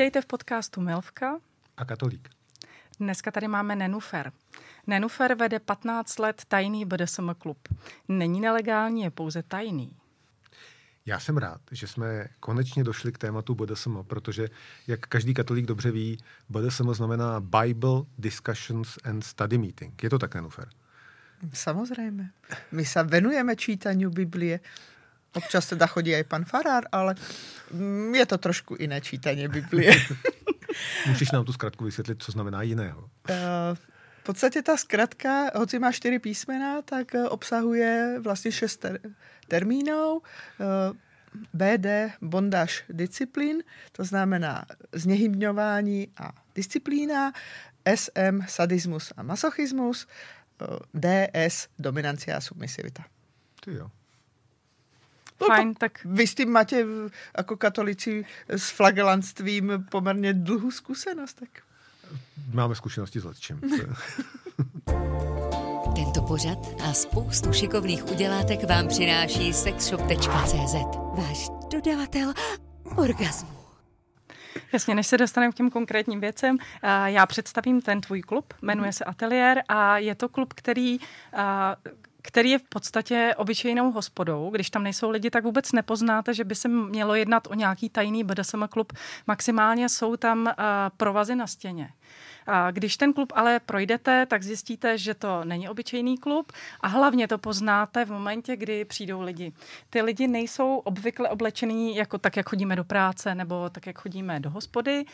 [0.00, 1.38] Vítejte v podcastu Milvka
[1.76, 2.28] a Katolík.
[3.00, 4.32] Dneska tady máme Nenufer.
[4.86, 7.68] Nenufer vede 15 let tajný BDSM klub.
[8.08, 9.96] Není nelegální, je pouze tajný.
[11.06, 14.48] Já jsem rád, že jsme konečně došli k tématu BDSM, protože,
[14.86, 20.02] jak každý katolík dobře ví, BDSM znamená Bible Discussions and Study Meeting.
[20.02, 20.68] Je to tak, Nenufer?
[21.52, 22.30] Samozřejmě.
[22.72, 24.60] My se venujeme čítání Biblie.
[25.34, 27.14] Občas teda chodí i pan Farár, ale
[28.14, 29.92] je to trošku jiné čítání Biblie.
[31.06, 33.00] Můžeš nám tu zkratku vysvětlit, co znamená jiného?
[33.00, 33.76] Uh,
[34.20, 39.14] v podstatě ta zkratka, hoci má čtyři písmena, tak eh, obsahuje vlastně šest ter-
[39.48, 40.22] termínů.
[40.60, 40.92] Eh,
[41.54, 41.86] BD,
[42.20, 43.62] bondaž, disciplín,
[43.92, 47.32] to znamená znehybňování a disciplína,
[47.94, 50.06] SM, sadismus a masochismus,
[50.94, 53.04] DS, dominancia a submisivita.
[53.60, 53.90] Ty jo.
[55.40, 55.98] No, Fajn, tak...
[56.04, 56.84] Vy s tím máte
[57.36, 61.48] jako katolici s flagelanstvím poměrně dlouhou zkušenost, tak...
[62.52, 63.60] Máme zkušenosti s letčím.
[65.94, 70.74] Tento pořad a spoustu šikovných udělátek vám přináší sexshop.cz.
[71.16, 72.34] Váš dodavatel
[72.96, 73.48] orgasmu.
[74.72, 76.56] Jasně, než se dostaneme k těm konkrétním věcem,
[77.04, 80.98] já představím ten tvůj klub, jmenuje se Atelier a je to klub, který
[82.22, 84.50] který je v podstatě obyčejnou hospodou.
[84.50, 88.24] Když tam nejsou lidi, tak vůbec nepoznáte, že by se mělo jednat o nějaký tajný
[88.24, 88.92] BDSM klub.
[89.26, 90.52] Maximálně jsou tam uh,
[90.96, 91.90] provazy na stěně.
[92.70, 97.38] Když ten klub ale projdete, tak zjistíte, že to není obyčejný klub a hlavně to
[97.38, 99.52] poznáte v momentě, kdy přijdou lidi.
[99.90, 104.40] Ty lidi nejsou obvykle oblečený jako tak, jak chodíme do práce nebo tak, jak chodíme
[104.40, 105.04] do hospody.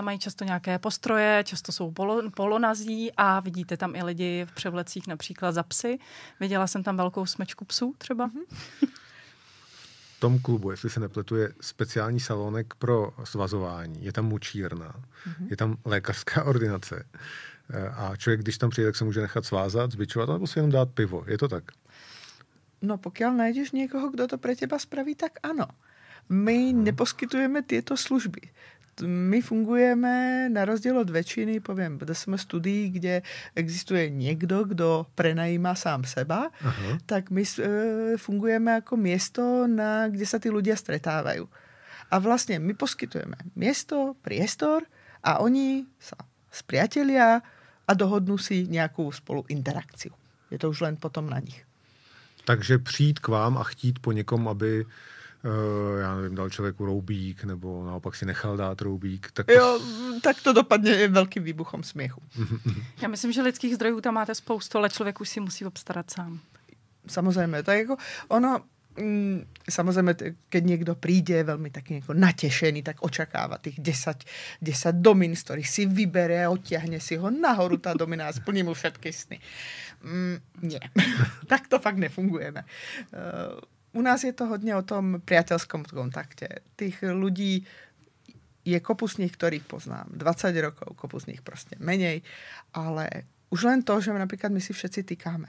[0.00, 5.06] Mají často nějaké postroje, často jsou polo, polonazí a vidíte tam i lidi v převlecích
[5.06, 5.98] například za psy.
[6.40, 8.28] Viděla jsem tam velkou smečku psů třeba.
[8.28, 9.07] Mm-hmm
[10.18, 14.04] tom klubu, jestli se nepletu, je speciální salonek pro svazování.
[14.04, 15.46] Je tam mučírna, mm-hmm.
[15.50, 17.04] je tam lékařská ordinace.
[17.70, 20.70] Eh, a člověk, když tam přijde, tak se může nechat svázat, zbičovat, nebo si jenom
[20.70, 21.24] dát pivo.
[21.26, 21.64] Je to tak?
[22.82, 25.66] No pokud najdeš někoho, kdo to pro těba spraví, tak ano.
[26.28, 26.84] My hmm.
[26.84, 28.40] neposkytujeme tyto služby
[29.06, 33.22] my fungujeme na rozdíl od většiny, povím, kde jsme studií, kde
[33.54, 36.98] existuje někdo, kdo prenajíma sám seba, Aha.
[37.06, 37.66] tak my uh,
[38.16, 41.40] fungujeme jako město, na, kde se ty lidé stretávají.
[42.10, 44.82] A vlastně my poskytujeme město, priestor
[45.24, 46.16] a oni se
[46.52, 47.40] spriatelia
[47.88, 50.10] a dohodnou si nějakou spolu interakci.
[50.50, 51.64] Je to už len potom na nich.
[52.44, 54.86] Takže přijít k vám a chtít po někom, aby
[56.00, 59.30] já nevím, dal člověku roubík, nebo naopak si nechal dát roubík.
[59.30, 59.52] Tak to...
[59.52, 59.80] Jo,
[60.22, 62.22] tak to dopadne velkým výbuchom směchu.
[63.02, 66.40] já myslím, že lidských zdrojů tam máte spoustu, ale člověk už si musí obstarat sám.
[67.06, 67.96] Samozřejmě, tak jako
[68.28, 68.60] ono,
[69.00, 70.14] mm, samozřejmě,
[70.48, 74.24] keď někdo přijde je velmi taky jako natěšený, tak očekává těch 10,
[74.62, 78.62] 10 domin, z kterých si vybere a odtěhne si ho nahoru ta domina a splní
[78.62, 79.40] mu všetky sny.
[80.02, 80.80] Mm, ne,
[81.46, 82.64] tak to fakt nefungujeme.
[83.12, 83.60] Uh,
[83.98, 86.62] u nás je to hodně o tom priateľskom kontakte.
[86.78, 87.66] Tých ľudí
[88.62, 90.06] je kopu z nich, ktorých poznám.
[90.14, 92.22] 20 rokov, kopu z nich prostě menej,
[92.74, 93.10] ale
[93.50, 95.48] už len to, že například my si všetci týkáme.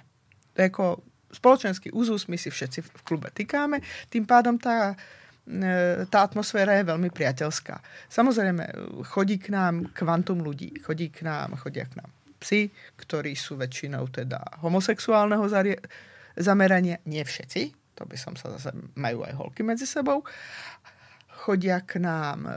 [0.53, 0.97] To je jako
[1.33, 4.97] spoločenský úzus, my si všetci v klube týkáme, tým pádom ta
[5.45, 7.81] e, ta atmosféra je velmi priateľská.
[8.09, 8.67] Samozřejmě
[9.03, 12.09] chodí k nám kvantum lidí, chodí k nám, chodí k nám
[12.39, 15.43] psi, ktorí sú väčšinou teda homosexuálneho
[16.39, 20.23] zamerania, nie všetci, to by som sa zase, majú aj holky medzi sebou.
[21.43, 22.51] Chodia k nám e,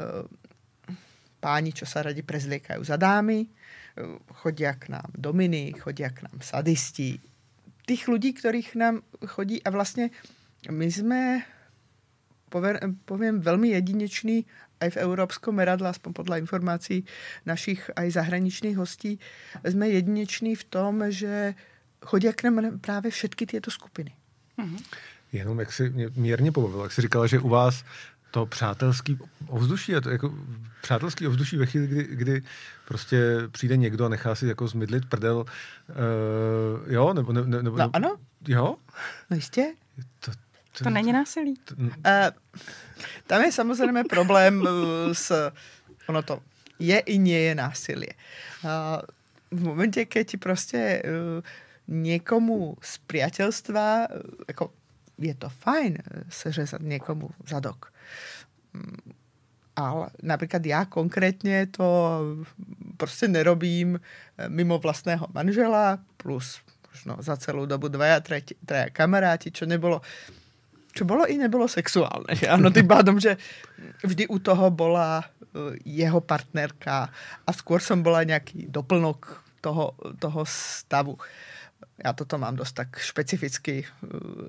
[1.43, 3.49] páni, čo sa radi prezliekajú za dámy, e,
[4.39, 7.19] chodia k nám dominy, chodia k nám sadisti.
[7.83, 10.15] Tých ľudí, ktorých nám chodí a vlastne
[10.71, 11.43] my sme
[12.47, 14.47] poviem, poviem veľmi jedineční
[14.79, 17.03] aj v európskom meradle, aspoň podľa informácií
[17.47, 19.19] našich aj zahraničných hostí,
[19.67, 21.55] sme jedineční v tom, že
[22.03, 24.15] chodí k nám právě všetky tyto skupiny.
[24.59, 24.83] Mm-hmm.
[25.33, 27.85] Jenom jak si mě mírně pobavil, jak si říkala, že u vás
[28.31, 29.19] to přátelský
[29.49, 30.35] ovzduší, je to jako
[30.83, 32.43] přátelský ovzduší ve chvíli, kdy, kdy
[32.89, 33.19] prostě
[33.51, 37.91] přijde někdo a nechá si jako zmydlit prdel, uh, jo, nebo, ne, ne, nebo no,
[37.93, 38.17] ano.
[38.49, 38.77] Jo?
[39.31, 39.75] No jistě.
[40.21, 40.31] To,
[40.79, 41.55] to, to není násilí.
[41.65, 41.91] To, uh,
[43.27, 45.53] tam je samozřejmě problém eh, s,
[46.07, 46.41] ono to
[46.79, 48.09] je i nie je násilí.
[48.65, 48.71] Uh,
[49.51, 51.43] v momentě, keď ti prostě uh,
[51.89, 54.07] někomu z priateľstva,
[54.49, 54.71] jako
[55.19, 57.93] je to fajn eh, seřezat někomu zadok.
[58.73, 59.13] Mm,
[59.77, 62.21] ale například já konkrétně to
[62.97, 64.01] prostě nerobím
[64.39, 66.61] eh, mimo vlastného manžela plus
[66.93, 70.01] možno za celou dobu dvaja, třetí, traja kamaráti, čo nebylo
[70.93, 72.37] čo bolo i nebylo sexuálne.
[72.53, 73.41] Ano, tým pádom, že
[74.05, 75.25] vždy u toho bola
[75.85, 77.09] jeho partnerka
[77.45, 81.17] a skôr som bola nejaký doplnok toho, toho stavu.
[82.05, 83.85] Já toto mám dost tak špecificky,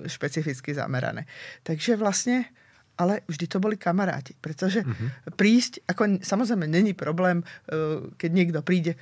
[0.06, 1.26] špecificky zamerané.
[1.62, 2.44] Takže vlastně
[2.98, 5.34] ale vždy to boli kamaráti, pretože mm-hmm.
[5.34, 7.42] prísť, ako samozrejme není problém,
[8.16, 8.94] keď niekto príde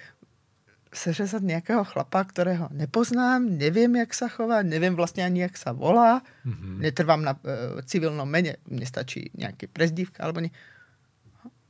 [0.93, 6.23] seřezat nějakého chlapa, kterého nepoznám, nevím, jak se chová, nevím vlastně ani, jak se volá,
[6.47, 6.79] mm-hmm.
[6.79, 10.49] netrvám na uh, civilnom mene, mně stačí nějaký prezdívka, alebo ne.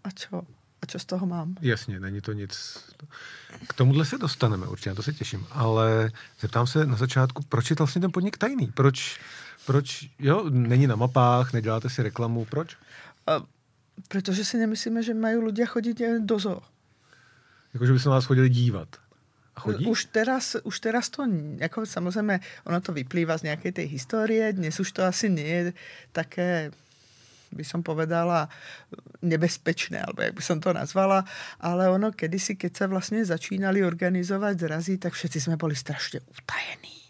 [0.05, 0.43] A čo?
[0.83, 1.55] A čo z toho mám?
[1.61, 2.79] Jasně, není to nic.
[3.69, 5.47] K tomuhle se dostaneme, určitě, na to se těším.
[5.51, 8.67] Ale zeptám se na začátku, proč je vlastně ten podnik tajný?
[8.67, 9.21] Proč,
[9.67, 12.77] proč jo, není na mapách, neděláte si reklamu, proč?
[13.39, 13.47] Uh,
[14.09, 16.61] protože si nemyslíme, že mají lidé chodit do zoo.
[17.75, 18.89] Jako, že by se na vás chodili dívat.
[19.57, 19.87] A chodí?
[19.87, 21.25] Už teraz, už teraz to,
[21.57, 25.73] jako samozřejmě, ono to vyplývá z nějaké té historie, dnes už to asi nie je
[26.13, 26.71] také
[27.53, 28.49] by som povedala
[29.23, 31.25] nebezpečné, alebo jak by som to nazvala,
[31.61, 37.03] ale ono kedysi, keď sa vlastne začínali organizovať zrazy, tak všetci sme boli strašne utajení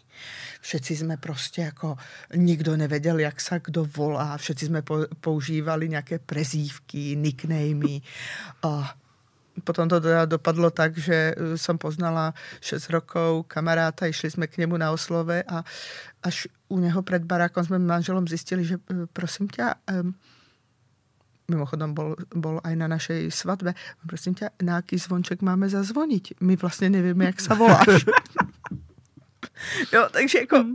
[0.63, 1.97] všetci jsme prostě jako,
[2.35, 4.83] nikdo nevěděl, jak se kdo volá, všetci jsme
[5.19, 8.01] používali nějaké prezívky, nicknamy.
[8.63, 8.95] A
[9.63, 14.57] potom to teda dopadlo tak, že uh, som poznala 6 rokov kamaráta, išli jsme k
[14.57, 15.63] němu na oslove a
[16.23, 19.63] až u něho před barákom jsme manželom zjistili, že uh, prosím tě,
[21.47, 23.73] mimochodom bol, bol aj na našej svatbe,
[24.07, 26.33] prosím tě, na jaký zvonček máme zazvoniť?
[26.41, 28.05] My vlastně nevíme, jak se voláš.
[29.93, 30.65] jo, takže jako,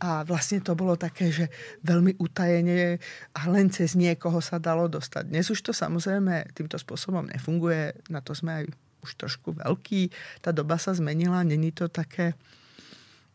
[0.00, 1.48] a vlastně to bylo také, že
[1.82, 2.98] velmi utajeně
[3.34, 5.26] a len cez někoho se dalo dostat.
[5.26, 8.64] Dnes už to samozřejmě tímto způsobem nefunguje, na to jsme aj
[9.02, 10.10] už trošku velký,
[10.40, 12.34] ta doba se zmenila, není to také,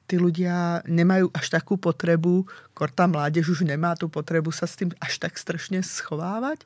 [0.07, 4.75] ty ľudia nemají až takovou potřebu, kor ta mládež už nemá tu potřebu se s
[4.75, 6.63] tím až tak strašně schovávat,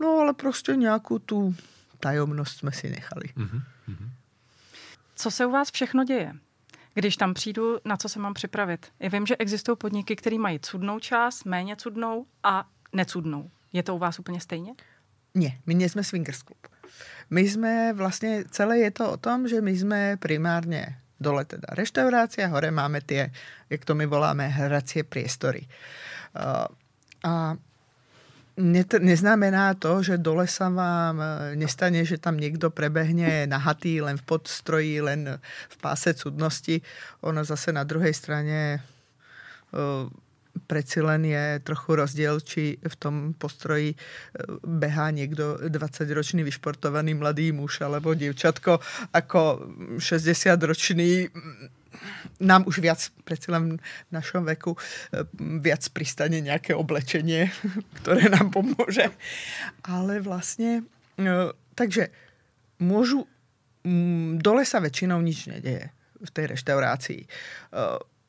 [0.00, 1.54] no ale prostě nějakou tu
[2.00, 3.24] tajomnost jsme si nechali.
[3.36, 3.62] Mm-hmm.
[5.16, 6.34] Co se u vás všechno děje?
[6.94, 8.86] když tam přijdu, na co se mám připravit.
[9.00, 13.50] Já vím, že existují podniky, které mají cudnou část, méně cudnou a necudnou.
[13.72, 14.72] Je to u vás úplně stejně?
[15.34, 16.66] Ne, my nejsme swingers club.
[17.30, 22.48] My jsme vlastně, celé je to o tom, že my jsme primárně dole teda reštaurácia,
[22.48, 23.28] hore máme tie,
[23.68, 25.68] jak to my voláme, hracie priestory.
[26.32, 26.64] Uh,
[27.20, 27.54] a
[29.00, 31.26] neznamená to, že dole sa vám e,
[31.56, 36.82] nestane, že tam někdo prebehne nahatý len v podstroji, len v páse cudnosti.
[37.24, 38.78] Ono zase na druhej strane e,
[40.66, 43.96] preci len je trochu rozdiel, či v tom postroji e,
[44.66, 48.80] behá někdo 20-ročný vyšportovaný mladý muž alebo dievčatko
[49.12, 49.60] ako
[49.98, 51.28] 60-ročný
[52.40, 53.76] nám už viac, přece len
[54.08, 54.76] v našom veku,
[55.12, 55.18] eh,
[55.58, 57.50] viac pristane nějaké oblečenie,
[57.92, 59.04] které nám pomůže.
[59.84, 60.82] Ale vlastně,
[61.18, 62.08] eh, takže
[62.78, 63.26] můžu,
[63.84, 65.90] mm, dole sa väčšinou nič neděje
[66.24, 67.26] v té reštaurácii.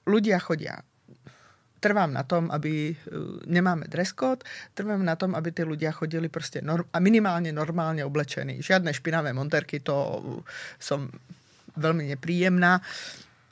[0.07, 0.75] Ľudia eh, chodia
[1.81, 2.93] trvám na tom, aby
[3.49, 4.45] nemáme dress code,
[4.77, 8.61] trvám na tom, aby ty ľudia chodili prostě norm, a minimálně normálně oblečení.
[8.61, 10.21] Žiadne špinavé monterky, to
[10.79, 11.09] som
[11.75, 12.81] veľmi nepríjemná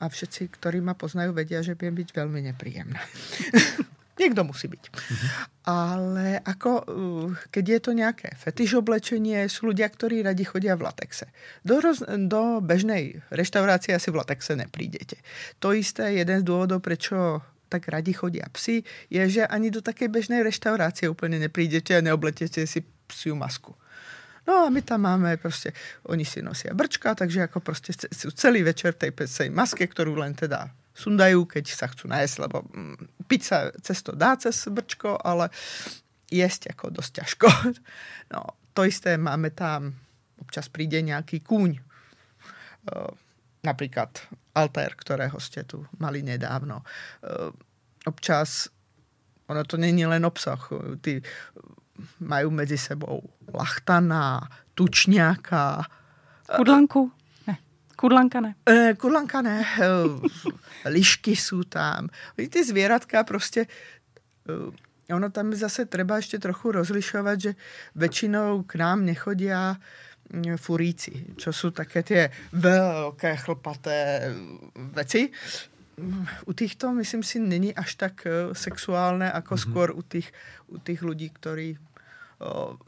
[0.00, 3.00] a všetci, ktorí ma poznajú, vedia, že viem byť veľmi nepríjemná.
[4.20, 4.84] Niekto musí byť.
[4.84, 5.30] Mm-hmm.
[5.64, 10.84] Ale ako, uh, keď je to nejaké fetiš oblečenie, sú ľudia, ktorí radi chodia v
[10.84, 11.32] latexe.
[11.64, 15.16] Do, roz, do bežnej reštaurácie asi v latexe neprídete.
[15.64, 20.10] To isté, jeden z dôvodov, prečo tak radi chodia psi, je, že ani do také
[20.10, 23.78] bežnej reštaurácie úplne neprídete a neobletete si psiu masku.
[24.46, 25.72] No a my tam máme prostě,
[26.02, 27.92] oni si nosí brčka, takže jako prostě
[28.34, 33.24] celý večer tej pesej maske, kterou len teda sundajú, keď sa chcú najesť, lebo mm,
[33.30, 35.48] piť sa cesto dá cez brčko, ale
[36.28, 37.48] jesť jako dost ťažko.
[38.34, 38.42] No,
[38.74, 39.94] to isté máme tam,
[40.38, 41.78] občas príde nějaký kůň,
[43.64, 44.18] například
[44.54, 46.82] alter, kterého jste tu mali nedávno.
[48.06, 48.68] Občas,
[49.46, 50.68] ono to není len obsah,
[51.00, 51.22] ty
[52.20, 53.22] mají mezi sebou
[53.54, 55.82] lachtana, tučňáka.
[56.56, 57.12] Kudlanku?
[57.46, 57.58] Ne.
[57.96, 58.54] Kudlanka ne.
[58.68, 59.64] E, kudlanka ne.
[60.84, 62.08] Lišky jsou tam.
[62.50, 63.66] Ty zvěratka prostě
[65.14, 67.54] ono tam zase treba ještě trochu rozlišovat, že
[67.94, 69.76] většinou k nám nechodí mm,
[70.56, 74.22] furíci, čo jsou také ty velké chlpaté
[74.94, 75.30] věci.
[76.46, 79.72] U týchto, myslím si, není až tak sexuálné, jako mm-hmm.
[79.72, 80.32] skôr u těch,
[80.66, 81.78] u těch lidí, kteří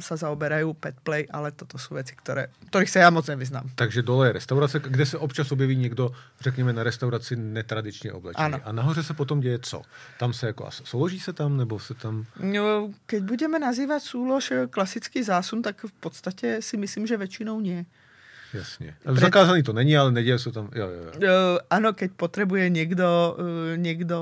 [0.01, 3.69] sa zaoberajú pet play, ale toto sú veci, ktoré, ktorých sa ja moc nevyznám.
[3.77, 8.45] Takže dole je restaurace, kde se občas objeví někdo, řekněme, na restauraci netradičně oblečený.
[8.45, 8.61] Ano.
[8.65, 9.83] A nahoře se potom děje co?
[10.19, 12.25] Tam se jako souloží se tam, nebo se tam...
[12.41, 17.61] No, Keď budeme nazývať súlož eh, klasický zásun, tak v podstate si myslím, že väčšinou
[17.61, 17.85] nie.
[18.55, 18.95] Jasně.
[19.05, 20.71] Zakázaný to není, ale neděje se tam...
[20.75, 21.13] Jo, jo, jo.
[21.17, 24.17] Uh, áno, keď potrebuje niekto, uh, niekto,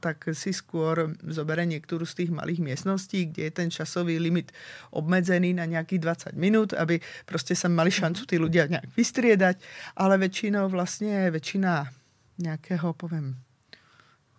[0.00, 4.56] tak si skôr zobere niektorú z tých malých miestností, kde je ten časový limit
[4.90, 6.96] obmedzený na nejakých 20 minút, aby
[7.28, 9.56] proste sa mali šancu tí ľudia nejak vystriedať,
[10.00, 11.84] ale väčšinou vlastne väčšina
[12.40, 13.43] nejakého, poviem,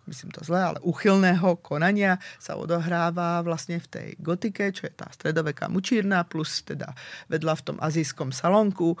[0.06, 5.10] myslím to zle, ale uchylného konania sa odohráva vlastne v tej gotike, čo je tá
[5.10, 6.94] stredoveká mučírna, plus teda
[7.30, 8.94] vedľa v tom azijskom salonku.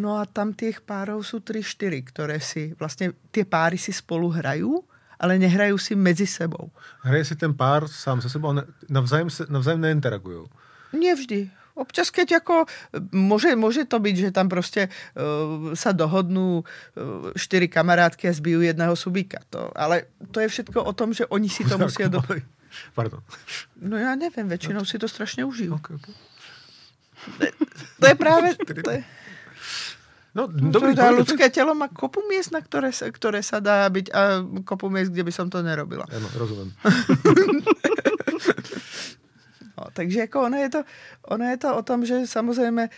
[0.00, 4.80] No a tam tých párov sú 3-4, ktoré si vlastne, tie páry si spolu hrajú,
[5.22, 6.74] ale nehrajú si medzi sebou.
[7.06, 10.50] Hraje si ten pár sám se sebou ne, navzájem, se, navzájem neinteragují.
[10.92, 11.61] Nevždy.
[11.72, 12.68] Občas, keď ako,
[13.16, 18.60] môže, môže to byť, že tam proste uh, sa dohodnú uh, štyri kamarátky a zbijú
[18.60, 19.40] jedného subíka.
[19.52, 22.12] To, ale to je všetko o tom, že oni si to musia...
[22.12, 22.20] Do...
[22.96, 23.24] Pardon.
[23.80, 25.80] No ja neviem, väčšinou si to strašne užijú.
[25.80, 26.14] Okay, okay.
[28.00, 28.52] To je práve...
[28.56, 29.00] To je,
[30.32, 33.84] No, Dobrý, dobrý, to, ľudské telo má kopu miest, na ktoré sa, ktoré sa dá
[33.84, 36.08] byť a kopu miest, kde by som to nerobila.
[36.08, 36.72] Ano, rozumím.
[39.82, 40.82] No, takže jako ono je, to,
[41.22, 42.88] ono je to o tom, že samozřejmě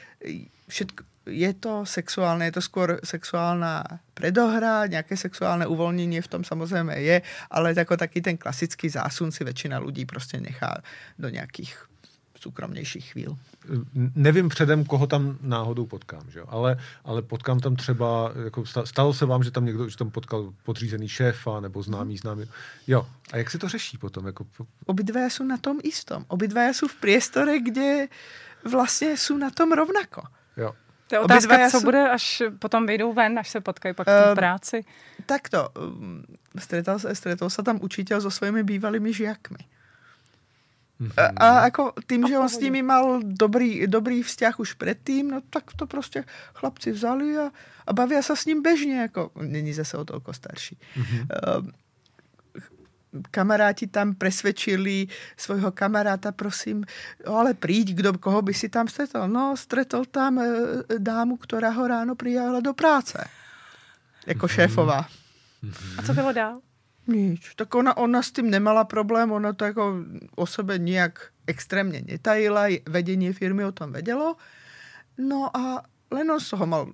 [0.68, 3.80] všetko, je to sexuálne, je to skôr sexuálna
[4.12, 9.44] predohra, nějaké sexuálne uvolnění v tom samozřejmě je, ale jako taký ten klasický zásun si
[9.44, 10.84] většina lidí prostě nechá
[11.18, 11.88] do nějakých
[12.44, 13.36] soukromnějších chvíl.
[14.14, 16.46] Nevím předem, koho tam náhodou potkám, že jo?
[16.48, 20.10] Ale, ale potkám tam třeba, jako sta- stalo se vám, že tam někdo, že tam
[20.10, 22.44] potkal podřízený šéfa nebo známý známý.
[22.86, 24.26] Jo, a jak se to řeší potom?
[24.26, 24.44] Jako,
[24.86, 26.24] Obidvaja sú na tom istom.
[26.28, 28.08] Obidvaja sú v priestore, kde
[28.64, 30.22] vlastně sú na tom rovnako.
[30.56, 30.72] jo.
[31.08, 34.10] To je otázka, co jsou- bude, až potom vyjdou ven, až se potkají pak v
[34.10, 34.84] té Ehm, práci.
[35.26, 36.24] Takto, um,
[36.58, 39.60] stretol, sa- stretol sa tam učitel so svojimi bývalými žiakmi.
[41.18, 45.42] A, a ako tým, že on s nimi mal dobrý, dobrý vzťah už predtým, no
[45.50, 46.24] tak to prostě
[46.54, 47.50] chlapci vzali a,
[47.86, 50.78] a bavia sa s ním bežne, jako není zase o toľko starší.
[50.78, 51.26] Mm-hmm.
[53.30, 55.06] Kamaráti tam presvedčili
[55.38, 56.82] svojho kamaráta, prosím,
[57.26, 59.30] "O, ale príď, kdo, koho by si tam stretol?
[59.30, 60.46] No, stretol tam e,
[60.98, 63.18] dámu, ktorá ho ráno prijala do práce.
[64.26, 65.06] Jako šéfová.
[65.98, 66.60] A co bylo dál?
[67.06, 67.54] Nič.
[67.54, 70.04] Tak ona, ona s tým nemala problém, ona to jako
[70.36, 74.36] o sebe nijak extrémně netajila, vedenie firmy o tom vedelo.
[75.18, 76.88] No a len on z toho mal,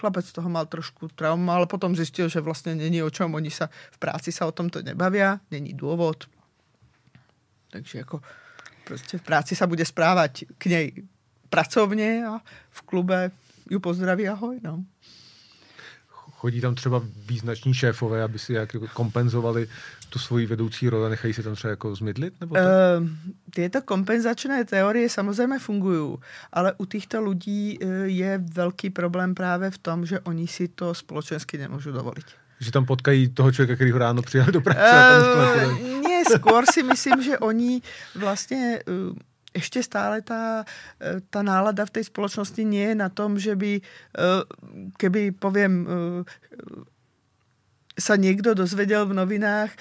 [0.00, 3.50] chlapec z toho mal trošku trauma, ale potom zistil, že vlastně není o čom, oni
[3.50, 6.24] sa v práci sa o tomto nebavia, není důvod.
[7.70, 8.20] Takže jako
[8.84, 10.92] prostě v práci sa bude správať k nej
[11.50, 12.40] pracovně a
[12.70, 13.30] v klube
[13.70, 14.84] ju pozdraví ahoj, no.
[16.46, 19.68] Chodí tam třeba význační šéfové, aby si jak jako kompenzovali
[20.08, 22.40] tu svoji vedoucí roli a nechají se tam třeba jako zmydlit?
[22.40, 22.62] Nebo tak?
[22.62, 23.08] Uh,
[23.50, 26.22] tieto kompenzačné teorie samozrejme fungujú,
[26.54, 30.94] ale u týchto ľudí uh, je veľký problém práve v tom, že oni si to
[30.94, 32.26] spoločensky nemôžu dovoliť.
[32.62, 35.42] Že tam potkají toho člověka, který ho ráno přijali do práce a tam to Uh,
[35.42, 35.98] nepůjde.
[36.06, 37.82] nie, skôr si myslím, že oni
[38.14, 39.18] vlastne uh,
[39.56, 40.68] ešte stále tá,
[41.00, 44.44] eh, tá nálada v tej spoločnosti nie je na tom, že by, uh,
[45.00, 46.22] keby poviem, uh,
[47.96, 49.72] sa niekto dozvedel v novinách,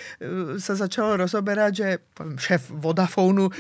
[0.56, 3.52] sa začalo rozoberať, že poviem, šéf Vodafonu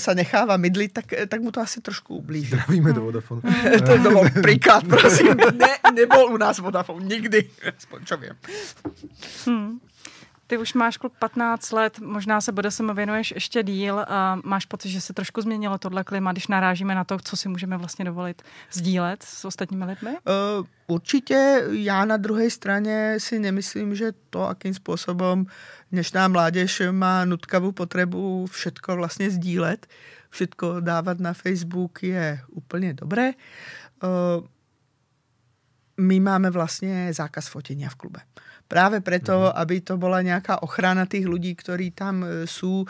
[0.00, 2.56] sa necháva mydliť, tak, tak mu to asi trošku ublíží.
[2.56, 3.44] Zdravíme do Vodafonu.
[3.84, 5.36] to je bol príklad, prosím.
[5.36, 7.52] Ne, nebol u nás Vodafone, nikdy.
[7.68, 8.32] Aspoň čo viem.
[9.44, 9.76] Hmm.
[10.48, 14.88] Ty už máš klub 15 let, možná se BDSM věnuješ ještě díl a máš pocit,
[14.88, 18.42] že se trošku změnilo tohle klima, když narážíme na to, co si můžeme vlastně dovolit
[18.72, 20.10] sdílet s ostatními lidmi?
[20.10, 25.46] Uh, určitě já na druhé straně si nemyslím, že to, akým způsobem
[25.92, 29.86] dnešná mládež má nutkavou potřebu všetko vlastně sdílet,
[30.30, 33.30] všetko dávat na Facebook je úplně dobré.
[34.02, 34.46] Uh,
[36.00, 38.20] my máme vlastně zákaz fotenia v klube.
[38.68, 39.52] Práve preto, mm.
[39.56, 42.84] aby to bola nejaká ochrana tých ľudí, ktorí tam e, sú.
[42.84, 42.86] E,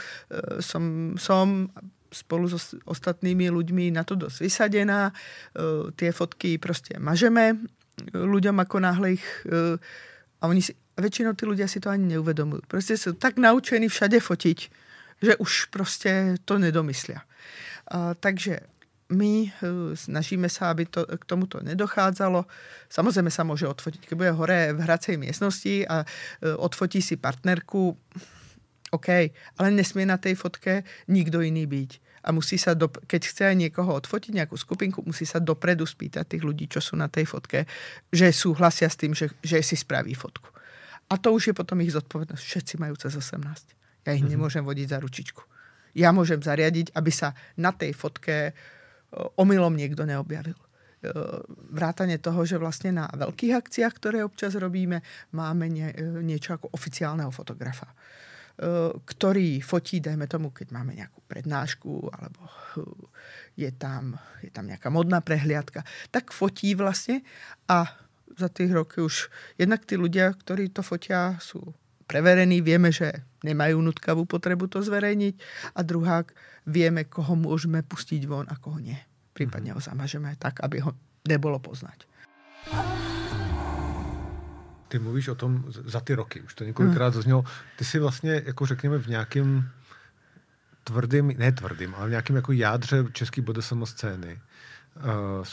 [0.59, 1.71] som, som
[2.11, 5.11] spolu so s- ostatnými ľuďmi na to dosť vysadená.
[5.11, 7.57] E, tie fotky prostě mažeme
[8.15, 9.27] ľuďom, ako náhle ich...
[10.39, 12.63] A oni si, väčšinou tí ľudia si to ani neuvedomujú.
[12.71, 14.71] Prostě sú tak naučení všade fotiť,
[15.23, 17.23] že už prostě to nedomyslia.
[17.91, 18.61] A, takže
[19.09, 19.53] my eh,
[19.97, 22.45] snažíme sa, aby to, k tomuto nedochádzalo.
[22.93, 27.97] Samozrejme sa môže odfotiť, keď bude hore v hracej miestnosti a eh, odfotí si partnerku,
[28.89, 29.09] OK,
[29.61, 31.91] ale nesmie na tej fotke nikdo iný byť.
[32.25, 36.45] a musí sa, do, keď chce niekoho odfotiť, nejakú skupinku, musí sa dopredu spýtať tých
[36.45, 37.65] ľudí, čo sú na tej fotke,
[38.13, 40.49] že súhlasia s tým, že, že si spraví fotku.
[41.09, 42.43] A to už je potom ich zodpovednosť.
[42.43, 43.41] Všetci majú cez 18.
[44.05, 44.29] Ja ich mm-hmm.
[44.29, 45.43] nemôžem vodiť za ručičku.
[45.97, 48.53] Ja môžem zariadiť, aby sa na tej fotke
[49.13, 50.57] omylom niekto neobjavil.
[51.71, 54.99] Vrátane toho, že vlastne na veľkých akciách, ktoré občas robíme,
[55.31, 55.89] máme nie,
[56.27, 57.95] niečo ako oficiálneho fotografa
[59.07, 62.43] ktorý fotí, dajme tomu, keď máme nejakú prednášku alebo
[63.55, 67.23] je tam, je tam nejaká modná prehliadka, tak fotí vlastne
[67.71, 67.87] a
[68.35, 69.31] za tých roky už
[69.63, 71.63] jednak tí ľudia, ktorí to fotia, sú
[72.09, 73.13] preverení, vieme, že
[73.45, 75.35] nemajú nutkavú potrebu to zverejniť
[75.77, 76.25] a druhá,
[76.65, 78.97] vieme, koho môžeme pustiť von a koho nie.
[79.37, 80.97] Prípadne ho zamažeme tak, aby ho
[81.29, 82.09] nebolo poznať.
[84.89, 87.15] Ty mluvíš o tom za ty roky, už to několikrát hmm.
[87.15, 87.45] zaznělo.
[87.77, 89.69] Ty si vlastně, jako řekněme, v nějakém
[90.85, 94.41] tvrdým, ne tvrdým, ale v nějakém jako jádře český BDSM scény.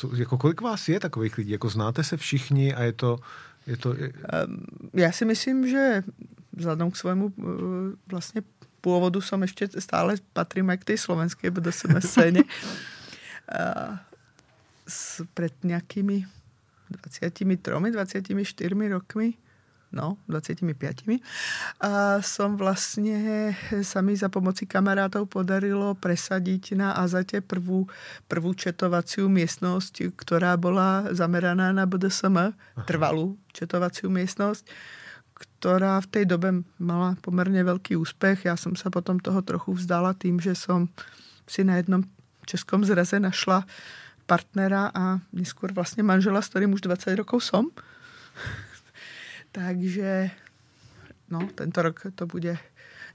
[0.04, 1.52] Uh, jako kolik vás je takových lidí?
[1.52, 3.20] Jako znáte se všichni a je to...
[3.68, 4.14] Je to je...
[4.48, 6.04] Um, já si myslím, že
[6.56, 7.46] vzhledem k svému uh,
[8.08, 8.42] vlastně
[8.82, 12.44] původu som ještě stále patrím aj k tej slovenskej BDSM scéně.
[13.50, 13.98] uh,
[14.88, 16.26] s, pred nejakými
[16.90, 17.46] 23,
[17.92, 19.34] 24 rokmi,
[19.92, 21.18] no, 25.
[21.82, 27.90] A som vlastne sa mi za pomoci kamarátov podarilo presadiť na Azate prvú,
[28.30, 32.54] prvú četovaciu miestnosť, ktorá bola zameraná na BDSM,
[32.86, 34.70] trvalú četovaciu miestnosť,
[35.60, 38.46] ktorá v tej dobe mala pomerne veľký úspech.
[38.46, 40.92] Ja som sa potom toho trochu vzdala tým, že som
[41.50, 42.06] si na jednom
[42.46, 43.66] českom zraze našla
[44.30, 47.74] partnera a neskôr vlastne manžela, s ktorým už 20 rokov som.
[49.58, 50.30] Takže
[51.34, 52.54] no, tento rok to bude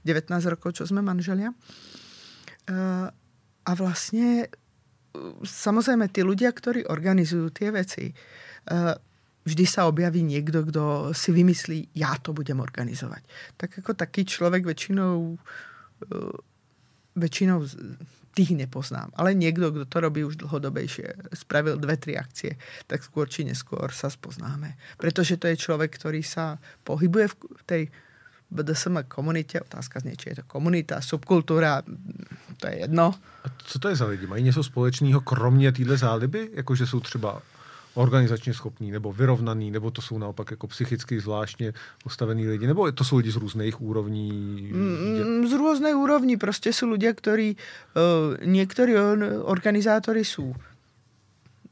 [0.03, 1.55] 19 rokov, čo sme manželia.
[2.67, 3.07] Uh,
[3.61, 4.49] a vlastne
[5.43, 8.95] samozrejme tí ľudia, ktorí organizujú tie veci, uh,
[9.45, 13.21] vždy sa objaví niekto, kto si vymyslí, ja to budem organizovať.
[13.57, 16.37] Tak ako taký človek väčšinou uh,
[17.15, 17.67] väčšinou
[18.31, 19.11] tých nepoznám.
[19.19, 22.55] Ale niekto, kto to robí už dlhodobejšie, spravil dve, tri akcie,
[22.87, 24.79] tak skôr či neskôr sa spoznáme.
[24.95, 26.55] Pretože to je človek, ktorý sa
[26.87, 27.83] pohybuje v tej
[28.51, 29.61] BDSM komunitě.
[29.61, 31.81] Otázka znie, či je to komunita, subkultura,
[32.57, 33.15] to je jedno.
[33.43, 34.27] A co to je za lidi?
[34.27, 36.49] Mají něco společného kromě téhle záliby?
[36.53, 37.41] Jakože jsou třeba
[37.93, 41.73] organizačně schopní, nebo vyrovnaný, nebo to jsou naopak jako psychicky zvláštně
[42.03, 44.31] postavený lidi, nebo to jsou lidi z různých úrovní?
[44.71, 48.93] Mm, z různých úrovní, prostě jsou lidé, kteří, uh, někteří
[49.43, 50.53] organizátory jsou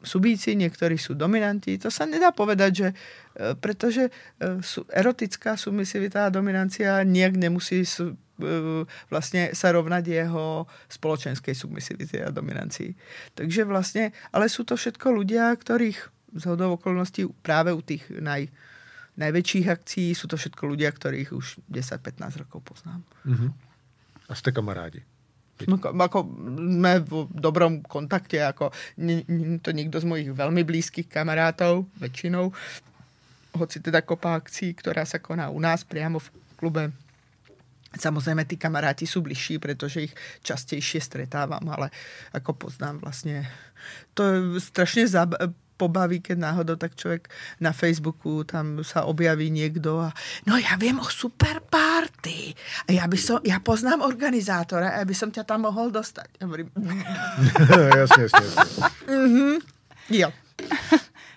[0.04, 1.76] subíci, niektorí sú dominanti.
[1.76, 2.88] To sa nedá povedať, že
[3.60, 7.84] pretože uh, sú, erotická submisivita a dominancia nejak nemusí
[8.40, 12.96] sú, vlastne sa rovnať jeho spoločenskej submisivity a dominancii.
[13.36, 16.00] Takže vlastne, ale sú to všetko ľudia, ktorých
[16.40, 18.48] z hodou okolností práve u tých naj,
[19.18, 23.02] najväčších akcí sú to všetko ľudia, ktorých už 10-15 rokov poznám.
[23.26, 23.52] Uh-huh.
[24.30, 25.04] A ste kamarádi?
[25.68, 26.24] No, ako
[26.56, 28.72] sme v dobrom kontakte, ako
[29.04, 29.28] nie,
[29.60, 32.56] to niekto z mojich veľmi blízkych kamarátov, väčšinou,
[33.60, 36.84] hoci teda kopa akcí, ktorá sa koná u nás priamo v klube
[37.90, 40.14] Samozrejme, tí kamaráti sú bližší, pretože ich
[40.46, 41.90] častejšie stretávam, ale
[42.38, 43.50] ako poznám vlastne,
[44.14, 45.40] to je strašne zab-
[45.80, 47.32] pobaví, keď náhodou tak človek
[47.64, 50.12] na Facebooku tam sa objaví niekto a
[50.44, 52.52] no ja viem o super party
[52.92, 56.44] a ja, by som, ja poznám organizátora a ja by som ťa tam mohol dostať.
[56.44, 56.68] Ja hovorím,
[58.04, 58.44] jasne, jasne.
[58.44, 58.64] jasne.
[59.08, 59.56] mm-hmm.
[60.12, 60.30] Jo.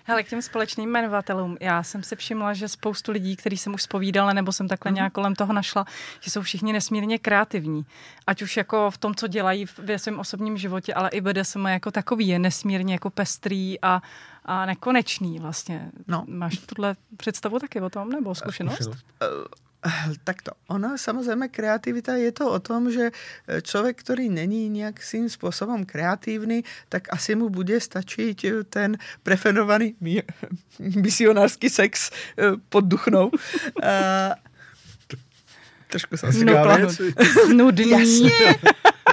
[0.05, 1.57] Hele, k těm společným jmenovatelům.
[1.59, 4.95] Já jsem si všimla, že spoustu lidí, který jsem už spovídala, nebo jsem takhle mm.
[4.95, 5.85] nějak kolem toho našla,
[6.19, 7.85] že jsou všichni nesmírně kreativní.
[8.27, 11.91] Ať už jako v tom, co dělají ve svém osobním životě, ale i BDSM jako
[11.91, 14.01] takový je nesmírně jako pestrý a,
[14.45, 15.91] a nekonečný vlastně.
[16.07, 16.25] No.
[16.27, 18.89] Máš tuhle představu taky o tom, nebo zkušenost?
[19.83, 20.19] Zkušenost.
[20.23, 20.51] Takto.
[20.67, 23.11] Ona samozrejme kreativita je to o tom, že
[23.47, 29.95] človek, ktorý není nejakým spôsobom kreatívny, tak asi mu bude stačiť ten preferovaný
[30.79, 33.31] misionársky sex e, pod duchnou.
[33.83, 34.35] A...
[35.91, 36.41] Trošku som si
[37.59, 37.93] Nudný.
[37.93, 38.57] Jasne.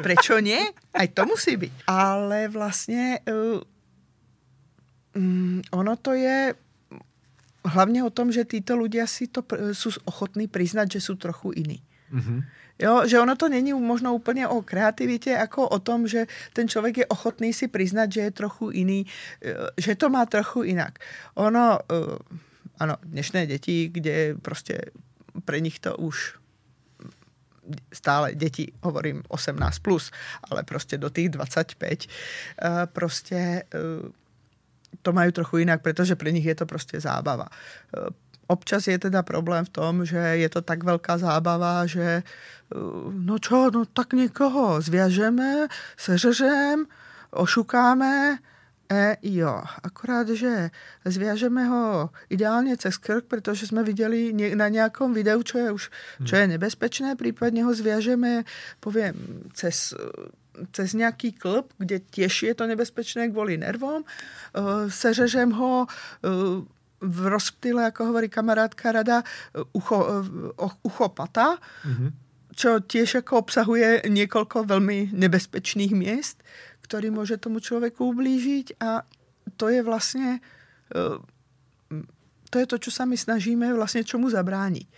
[0.01, 0.65] Prečo nie?
[0.97, 1.85] Aj to musí byť.
[1.85, 3.61] Ale vlastne uh,
[5.13, 6.57] um, ono to je
[7.71, 11.79] hlavně o tom, že títo ľudia si to sú ochotní priznať, že sú trochu iní.
[12.11, 12.41] Mm-hmm.
[12.81, 16.99] Jo, že ono to není možno úplně o kreativitě, jako o tom, že ten člověk
[16.99, 19.07] je ochotný si přiznat, že je trochu jiný,
[19.43, 20.99] eh, že to má trochu jinak.
[21.35, 22.17] Ono, uh,
[22.79, 24.81] ano, dnešné děti, kde prostě
[25.45, 26.35] pre nich to už
[27.93, 30.11] stále děti, hovorím 18+, plus,
[30.51, 33.63] ale prostě do těch 25, uh, prostě
[35.03, 37.47] to mají trochu jinak, protože pro nich je to prostě zábava.
[37.97, 38.09] Uh,
[38.47, 42.23] občas je teda problém v tom, že je to tak velká zábava, že
[43.11, 46.87] no čo, no tak někoho zvěžeme, seřežem,
[47.31, 48.39] ošukáme,
[48.93, 50.71] E, jo, akorát, že
[51.05, 55.91] zvěžeme ho ideálně cez krk, protože jsme viděli na nějakom videu, čo je už
[56.25, 58.43] čo je nebezpečné, případně ho zvěžeme,
[58.81, 59.15] povím,
[59.55, 59.95] cez,
[60.73, 64.05] cez nějaký klb, kde těž je to nebezpečné kvůli nervom,
[64.89, 65.87] seřežem ho
[67.01, 69.23] v rozptyle, jako hovorí kamarádka rada,
[69.73, 70.07] ucho,
[70.83, 72.13] ucho pata, mm-hmm.
[72.57, 76.43] čo tiež jako obsahuje několik velmi nebezpečných měst,
[76.81, 79.03] který může tomu člověku ublížit a
[79.57, 80.41] to je vlastně
[80.97, 81.41] eh,
[82.51, 84.91] to je to, čo sa my snažíme vlastně čemu zabránit.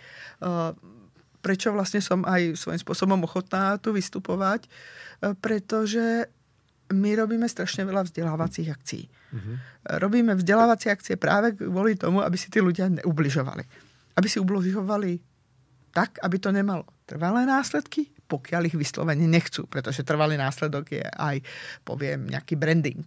[1.43, 6.25] Prečo vlastně som aj svým způsobem ochotná tu vystupovat, eh, protože
[6.93, 9.09] my robíme strašně veľa vzdělávacích akcí.
[9.35, 9.57] Mm-hmm.
[9.99, 13.63] Robíme vzdělávací akcie právě kvůli tomu, aby si ty lidé neubližovali.
[14.15, 15.19] Aby si ubližovali
[15.91, 21.41] tak, aby to nemalo trvalé následky, pokiaľ ich vyslovene nechcú, protože trvalý následok je aj,
[21.83, 23.05] poviem, nejaký branding.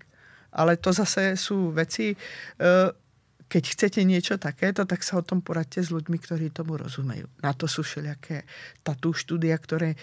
[0.53, 2.91] Ale to zase sú veci, eh,
[3.49, 7.31] keď chcete niečo takéto, tak sa o tom poradte s ľuďmi, ktorí tomu rozumejú.
[7.43, 8.43] Na to sú všelijaké
[8.83, 9.95] tatú štúdia, ktoré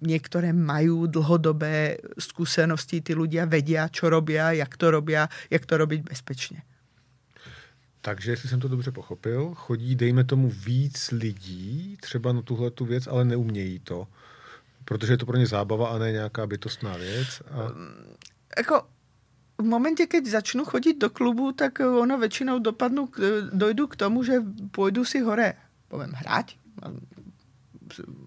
[0.00, 6.00] niektoré majú dlhodobé skúsenosti, ty ľudia vedia, čo robia, jak to robia, jak to robiť
[6.02, 6.62] bezpečně.
[8.00, 12.84] Takže, jestli jsem to dobře pochopil, chodí, dejme tomu, víc lidí třeba na tuhle tu
[12.84, 14.08] věc, ale neumějí to.
[14.84, 17.42] Protože je to pro ně zábava a ne nějaká bytostná věc.
[17.50, 17.58] A...
[18.58, 18.82] Jako
[19.58, 23.08] v momentě, keď začnu chodit do klubu, tak ono většinou dopadnu,
[23.52, 25.54] dojdu k tomu, že půjdu si hore,
[25.88, 26.46] povím, hrát,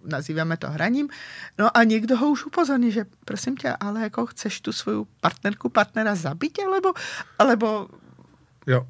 [0.03, 1.09] nazýváme to hraním,
[1.57, 5.69] no a někdo ho už upozorní, že prosím tě, ale jako chceš tu svou partnerku,
[5.69, 6.93] partnera zabít, alebo,
[7.39, 7.89] alebo
[8.67, 8.87] jo.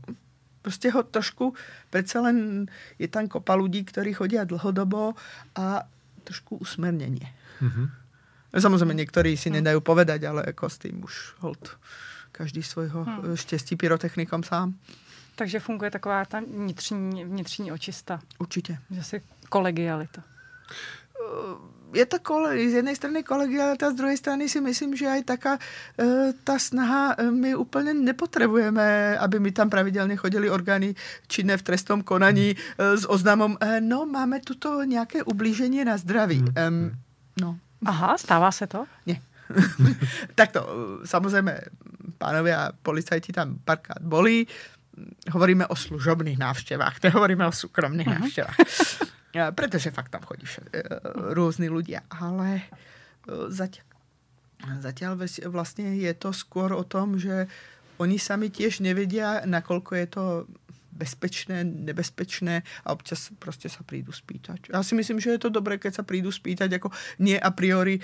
[0.61, 1.53] prostě ho trošku,
[1.89, 2.65] přece len
[2.99, 5.13] je tam kopa lidí, kteří chodí dlhodobo
[5.55, 5.83] a
[6.23, 7.33] trošku usmerněně.
[7.61, 7.89] Mm-hmm.
[8.59, 11.77] Samozřejmě někteří si nedají povedať, ale jako s tím už hold
[12.41, 13.37] každý svojho hmm.
[13.37, 14.73] štěstí pyrotechnikom sám.
[15.35, 18.19] Takže funguje taková ta vnitřní, vnitřní očista.
[18.41, 18.77] Určitě.
[18.91, 20.23] Že si kolegialita.
[20.25, 25.21] Eh, je to kole, z jedné strany kolegialita, z druhé strany si myslím, že aj
[25.23, 30.95] taká eh, ta snaha, eh, my úplně nepotřebujeme, aby mi tam pravidelně chodili orgány
[31.27, 36.41] činné v trestnom konaní s oznamom, no máme tuto nějaké ublížení na zdraví.
[36.41, 36.91] Um,
[37.41, 37.59] no.
[37.85, 38.85] Aha, stává se to?
[39.05, 39.21] Ne.
[40.35, 40.61] tak to,
[41.05, 41.61] samozřejmě
[42.17, 44.47] pánovi a policajti tam párkrát bolí.
[45.31, 48.19] Hovoríme o služobných návštěvách, nehovoríme o soukromných uh-huh.
[48.19, 48.55] návštěvách.
[49.55, 50.83] Protože fakt tam chodí eh,
[51.13, 53.87] různí lidé, ale eh, zatiaľ,
[54.79, 57.47] zatiaľ vlastně je to skôr o tom, že
[57.97, 60.23] oni sami tiež nevedia, nakolko je to
[60.91, 64.59] bezpečné, nebezpečné a občas prostě se prídu spýtať.
[64.73, 67.99] Já si myslím, že je to dobré, keď se prídu spýtať, jako nie a priori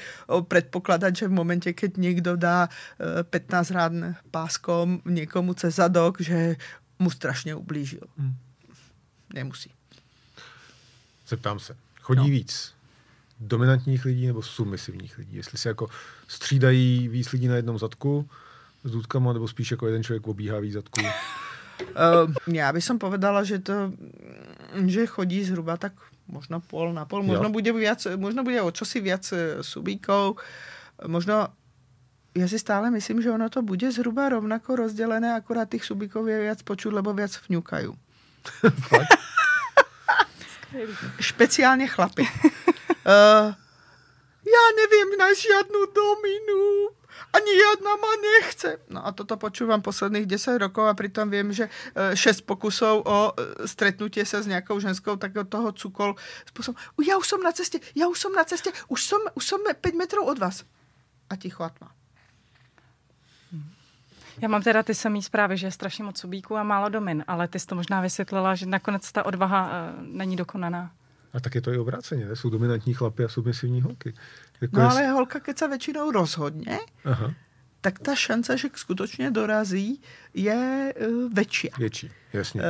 [0.48, 2.70] předpokládat, že v momentě, keď někdo dá
[3.30, 6.56] 15 eh, rán páskom někomu cez zadok, že
[7.00, 8.02] mu strašně ublížil.
[8.18, 8.36] Hmm.
[9.34, 9.72] Nemusí.
[11.28, 11.76] Zeptám se.
[12.02, 12.28] Chodí no.
[12.28, 12.74] víc
[13.40, 15.36] dominantních lidí nebo submisivních lidí?
[15.36, 15.90] Jestli se jako
[16.28, 18.30] střídají víc lidí na jednom zadku
[18.84, 21.02] s důdkama, nebo spíš jako jeden člověk obíhá víc zadků?
[21.78, 23.94] Uh, já bych som povedala, že to,
[24.86, 25.94] že chodí zhruba tak
[26.28, 27.54] možno pol na pol, možno jo.
[27.54, 30.38] bude viac, možno bude o čosi viac eh, subíkov,
[31.08, 31.48] možno
[32.38, 36.40] já si stále myslím, že ono to bude zhruba rovnako rozdělené, akorát těch subíkov je
[36.40, 37.96] viac počuť, lebo viac vňukajú.
[41.20, 42.22] Špeciálně chlapi.
[43.08, 43.54] uh,
[44.46, 46.90] já nevím na žádnou dominu
[47.34, 48.70] ani jedna ma nechce.
[48.90, 53.18] No a toto počúvam posledných 10 rokov a pritom viem, že 6 e, pokusov o
[53.32, 56.16] e, stretnutie sa s nejakou ženskou, tak toho cukol
[56.50, 56.78] spôsobom.
[57.04, 59.82] Ja už som na ceste, ja už som na ceste, už som, už som 5
[59.94, 60.66] metrov od vás.
[61.30, 61.92] A ticho a tma.
[64.42, 67.48] Já mám teda ty samé zprávy, že je strašně moc subíků a málo domin, ale
[67.48, 70.92] ty jsi to možná vysvětlila, že nakonec ta odvaha uh, není dokonaná.
[71.34, 74.14] A tak je to i obráceně, jsou dominantní chlapy a submisivní holky.
[74.62, 74.98] Jako no jest...
[74.98, 77.34] ale holka, keď sa väčšinou rozhodne, Aha.
[77.82, 80.02] tak ta šance, že skutečně dorazí,
[80.34, 81.70] je uh, větší.
[81.78, 82.62] Větší, jasně.
[82.62, 82.68] Uh,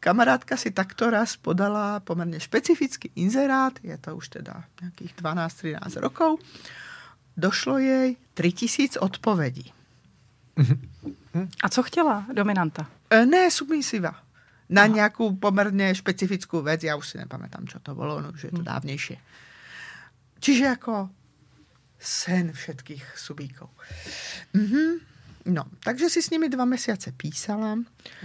[0.00, 6.40] kamarádka si takto raz podala poměrně specifický inzerát, je to už teda nějakých 12-13 rokov.
[7.36, 9.72] Došlo jej 3000 odpovědí.
[11.64, 12.86] A co chtěla dominanta?
[13.14, 14.21] Uh, ne, submisiva.
[14.72, 18.50] Na nějakou poměrně specifickou věc, já už si nepamätám, co to bylo, no, že je
[18.50, 18.64] to hmm.
[18.64, 19.18] dávnější
[20.40, 21.10] Čiže jako
[21.98, 23.70] sen všetkých subíkov.
[24.52, 25.11] Mhm.
[25.42, 27.78] No, takže si s nimi dva mesiace písala.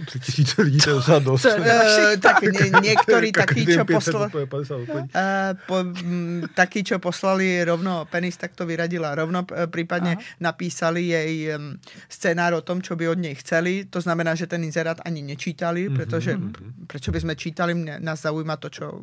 [0.06, 1.46] Tři tisíce lidí, to je docela dost.
[1.58, 4.30] E, tak nie, niektorí takí, čo poslali...
[4.30, 10.22] Uh, po, m, takí, čo poslali rovno, Penis tak to vyradila, rovno e, prípadne Aha.
[10.38, 11.74] napísali jej um,
[12.06, 13.90] scenár o tom, čo by od nej chceli.
[13.90, 16.86] To znamená, že ten inzerát ani nečítali, pretože mm-hmm.
[16.86, 19.02] prečo by sme čítali, mne, nás zaujíma to, čo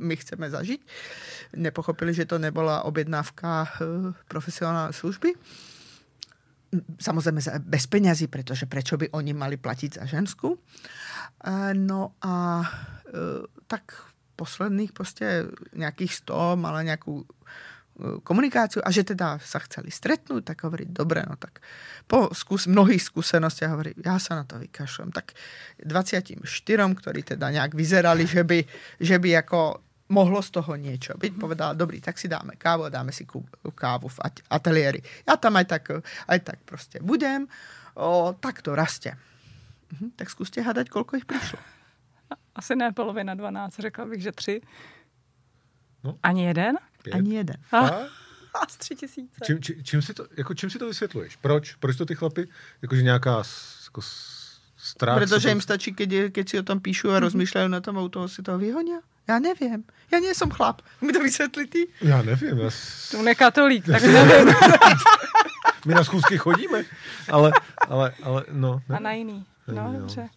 [0.00, 0.80] my chceme zažiť.
[1.56, 5.32] Nepochopili, že to nebola objednávka uh, profesionálnej služby
[6.98, 10.58] samozrejme bez peňazí, pretože prečo by oni mali platiť za žensku.
[11.74, 12.66] No a e,
[13.66, 13.92] tak
[14.36, 17.26] posledných prostě nejakých 100 mala nejakú e,
[18.22, 21.62] komunikáciu a že teda sa chceli stretnúť, tak hovorí, dobre, no tak
[22.10, 25.14] po skús, mnohých skúsenostiach hovorí, ja sa na to vykašlem.
[25.14, 25.38] Tak
[25.86, 26.42] 24,
[26.98, 28.58] ktorí teda nejak vyzerali, že by,
[28.98, 31.32] že by ako mohlo z toho niečo byť.
[31.40, 33.24] Povedala, dobrý, tak si dáme kávu a dáme si
[33.74, 34.18] kávu v
[34.50, 35.00] ateliéri.
[35.24, 35.84] Ja tam aj tak,
[36.28, 37.46] aj tak prostě budem.
[37.94, 39.14] O, tak to rastie.
[39.92, 41.58] Mhm, tak zkuste hádať, koľko ich prišlo.
[42.58, 44.60] Asi ne polovina 12, řekla bych, že tři.
[46.04, 46.18] No.
[46.22, 46.78] Ani jeden?
[47.02, 47.14] Pět.
[47.14, 47.56] Ani jeden.
[47.72, 47.78] A,
[48.58, 49.40] a z tři tisíce.
[49.44, 51.36] Čím, čím, čím, si to, jako čím si to vysvětluješ?
[51.36, 51.74] Proč?
[51.74, 52.48] Proč to ty chlapy?
[52.82, 53.42] Jakože nějaká
[53.84, 54.00] jako
[54.76, 55.18] strach?
[55.18, 57.24] Protože jim stačí, keď, keď si o tom píšu a mm-hmm.
[57.30, 59.00] rozmýšľajú na tom, a u toho si to vyhonia.
[59.28, 59.84] Já nevím.
[60.12, 60.82] Já nejsem chlap.
[61.00, 61.88] Mi to vysvětli ty?
[62.00, 62.58] Já nevím.
[62.58, 62.70] Já...
[63.10, 64.54] To nekatolík, tak nevím.
[65.86, 66.84] My na schůzky chodíme,
[67.32, 67.52] ale,
[67.88, 68.82] ale, ale no.
[68.88, 68.96] Ne.
[68.96, 69.46] A na jiný.
[69.68, 70.28] No, jiný, dobře.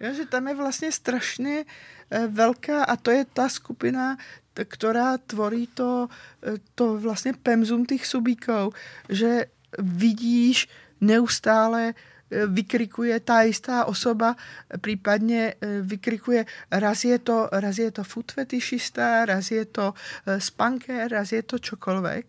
[0.00, 1.64] Ja, že tam je vlastně strašně
[2.10, 4.16] eh, velká a to je ta skupina,
[4.64, 6.08] která tvorí to,
[6.42, 8.74] eh, to vlastně pemzum těch subíkov,
[9.08, 9.46] že
[9.78, 10.68] vidíš
[11.00, 11.94] neustále
[12.30, 14.36] vykrikuje tá istá osoba,
[14.80, 20.40] prípadne e, vykrikuje, raz je to, raz je to food fetišista, raz je to e,
[20.40, 22.24] spanker, raz je to čokoľvek.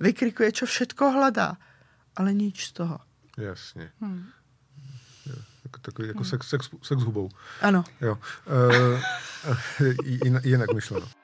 [0.00, 1.58] Vykrikuje, čo všetko hľadá,
[2.16, 2.98] ale nič z toho.
[3.38, 3.90] Jasně.
[4.00, 4.26] Hmm.
[5.80, 7.30] Takový jako sex, sex, sex hubou.
[7.60, 7.84] Ano.
[8.00, 8.18] Jo.
[8.46, 11.19] E, jinak myšleno.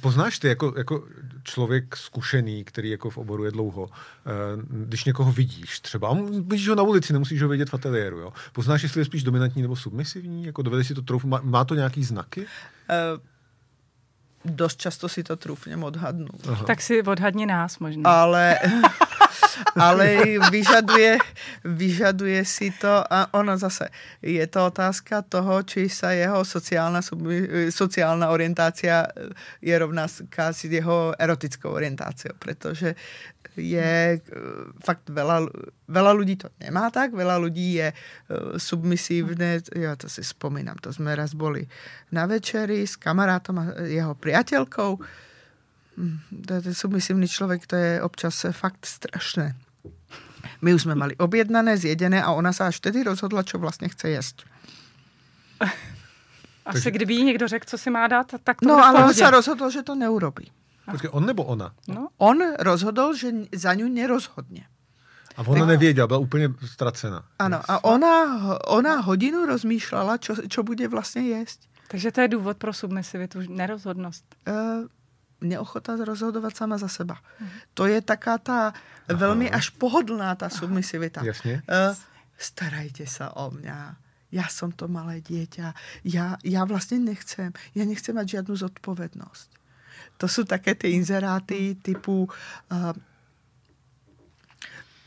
[0.00, 1.04] Poznáš ty jako, jako
[1.42, 3.90] člověk zkušený, který jako v oboru je dlouho,
[4.26, 4.30] eh,
[4.70, 8.32] když někoho vidíš třeba, vidíš ho na ulici, nemusíš ho vědět v ateliéru, jo?
[8.52, 11.74] poznáš, jestli je spíš dominantní nebo submisivní, jako dovedeš si to trouf, má, má to
[11.74, 12.40] nějaký znaky?
[12.40, 13.20] Uh,
[14.44, 16.28] dost často si to trúfnem odhadnu.
[16.48, 16.64] Aha.
[16.64, 18.10] Tak si odhadni nás možná.
[18.10, 18.58] Ale
[19.76, 21.18] ale vyžaduje,
[21.64, 23.88] vyžaduje si to a ono zase,
[24.22, 27.00] je to otázka toho, či sa jeho sociálna,
[27.70, 29.06] sociálna orientácia
[29.60, 30.24] je rovná s
[30.64, 32.96] jeho erotickou orientáciou, pretože
[33.58, 34.20] je eh,
[34.80, 35.50] fakt veľa,
[35.90, 40.94] veľa ľudí to nemá tak, veľa ľudí je uh, submisívne, ja to si spomínam, to
[40.94, 41.66] sme raz boli
[42.14, 44.90] na večeri s kamarátom a jeho priateľkou,
[46.46, 49.56] to je submisívny človek, to je občas fakt strašné.
[50.62, 54.10] My už jsme mali objednané, zjedené a ona se až tedy rozhodla, čo vlastně chce
[54.10, 54.42] jíst.
[56.64, 56.90] Asi Takže...
[56.90, 59.70] kdyby jí někdo řekl, co si má dát, tak to No, ale on se rozhodl,
[59.70, 60.52] že to neurobí.
[60.90, 61.72] Počkej, on nebo ona?
[61.88, 62.08] No.
[62.18, 64.66] On rozhodl, že za ňu nerozhodně.
[65.36, 67.24] A ona nevěděla, byla úplně ztracená.
[67.38, 68.26] Ano, a ona,
[68.66, 71.60] ona hodinu rozmýšlela, čo, čo bude vlastně jíst.
[71.88, 74.24] Takže to je důvod pro submisivitu, nerozhodnost.
[74.48, 74.54] Uh,
[75.40, 77.18] neochota rozhodovat sama za seba.
[77.38, 77.50] Hmm.
[77.74, 79.18] To je taká ta Aha.
[79.18, 81.24] velmi až pohodlná ta submisivita.
[81.24, 81.62] Jasně.
[81.68, 81.96] Uh,
[82.38, 83.74] starajte se o mě.
[84.32, 85.74] Já jsem to malé dieťa.
[86.04, 87.52] Já, já vlastně nechcem.
[87.74, 89.50] Já nechcem mít žádnou zodpovědnost.
[90.16, 92.28] To jsou také ty inzeráty typu
[92.72, 92.92] uh,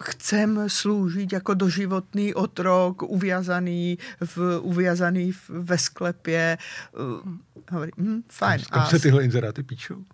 [0.03, 6.57] chcem slúžiť jako doživotný otrok, uviazaný, v, uviazaný v, ve sklepě.
[6.91, 7.33] Uh,
[7.71, 8.61] hovorí, hm, fajn.
[8.69, 10.05] Kam, kam se tyhle inzeráty píčou?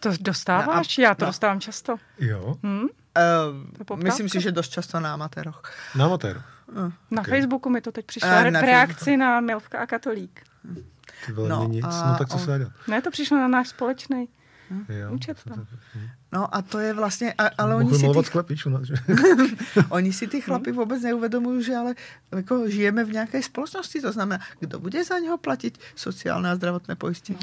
[0.00, 0.98] To dostáváš?
[0.98, 1.28] No, Já to no.
[1.28, 1.96] dostávám často.
[2.18, 2.56] Jo?
[2.62, 2.86] Hmm?
[3.90, 5.62] Uh, myslím si, že dost často na amatéroch.
[5.94, 6.42] Na amatér?
[6.72, 6.92] Uh.
[7.10, 7.30] Na okay.
[7.34, 10.42] Facebooku mi to teď přišlo uh, v reakci na Milvka a Katolík.
[11.26, 11.84] Ty vole, no, nic.
[11.88, 14.28] A, no tak co se dá Ne, to přišlo na náš společný.
[14.70, 14.86] Hm?
[15.10, 15.66] Účet tam.
[16.32, 18.94] No a to je vlastně, a, ale oni si, ty, sklepíč u nás, že?
[19.88, 21.94] oni si ty chlapy vůbec neuvědomují, že ale
[22.36, 26.96] jako žijeme v nějaké společnosti, to znamená, kdo bude za něho platit sociální a zdravotné
[26.96, 27.38] pojištění.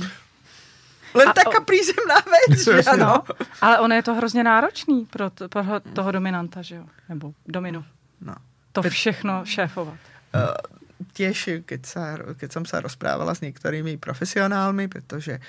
[1.13, 3.23] Len a taká prízemná věc, že ano.
[3.61, 6.85] Ale ono je to hrozně náročný pro, to, pro toho dominanta, že jo?
[7.09, 7.85] Nebo dominu.
[8.21, 8.35] No.
[8.71, 9.97] To všechno šéfovat.
[10.35, 10.77] Uh,
[11.13, 12.03] tiež, keď, sa,
[12.37, 15.41] keď som sa rozprávala s niektorými profesionálmi, pretože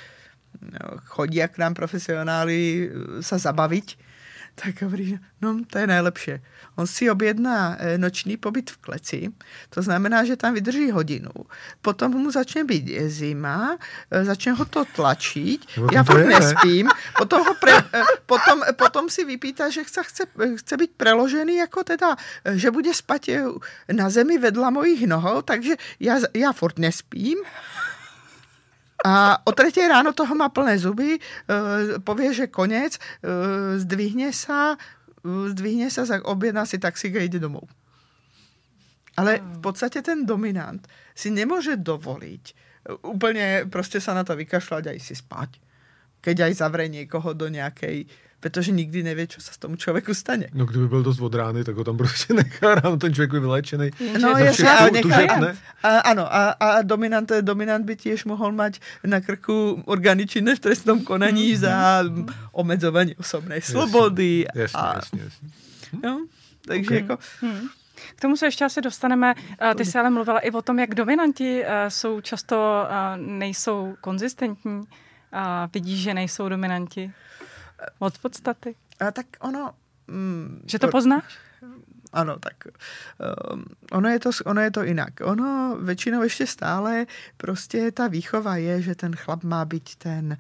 [0.61, 2.89] no, chodí k nám profesionáli
[3.21, 4.08] sa zabaviť,
[4.59, 6.33] Tak hovorí, no to je nejlepší.
[6.77, 9.31] On si objedná eh, noční pobyt v kleci,
[9.71, 11.31] to znamená, že tam vydrží hodinu,
[11.83, 13.79] potom mu začne být zima,
[14.11, 17.73] eh, začne ho to tlačit, No, já fakt nespím, potom, ho pre,
[18.27, 20.25] potom, potom si vypýta, že chce, chce,
[20.57, 22.17] chce být preložený jako teda,
[22.55, 23.43] že bude spať eh,
[23.93, 27.39] na zemi vedla mojich nohou, takže já, já furt nespím,
[29.05, 34.75] a o třetí ráno toho má plné zuby, uh, povie, že konec, uh, zdvihne sa,
[34.75, 37.61] uh, zdvihne za- objedná si taxík a jde domů.
[39.17, 42.59] Ale v podstatě ten dominant si nemůže dovoliť uh,
[43.03, 45.51] úplně prostě sa na to vykašľať a ísť si spať.
[46.21, 48.07] Keď aj zavře někoho do nějakej,
[48.41, 50.47] protože nikdy neví, co se s tomu člověku stane.
[50.55, 53.41] No kdyby byl dost od rány, tak ho tam prostě nechá ráno, ten člověk by
[53.41, 53.91] vylečený.
[54.21, 55.57] No jasně, ale tužeb, nechá, ne?
[55.83, 60.61] a, ano, a, a dominant, dominant by tiež mohol mať na krku orgány činné v
[60.61, 62.05] trestnom konaní za
[62.53, 64.47] omedzování osobné slobody.
[64.55, 65.49] Jasně, a, jasně, jasně.
[66.05, 66.27] No,
[66.67, 66.99] takže Okay.
[66.99, 67.17] jako,
[68.17, 69.35] K tomu se ještě asi dostaneme.
[69.77, 74.83] Ty jsi ale mluvila i o tom, jak dominanti eh, jsou často, eh, nejsou konzistentní.
[75.33, 77.13] A vidíš, že nejsou dominanti
[77.99, 78.75] od podstaty.
[79.01, 79.75] a tak ono...
[80.09, 81.39] Mm, Že to poznáš?
[82.13, 82.73] Ano, tak
[83.21, 85.21] um, ono, je to, ono je to jinak.
[85.21, 90.37] Ono většinou ještě stále prostě ta výchova je, že ten chlap má být ten,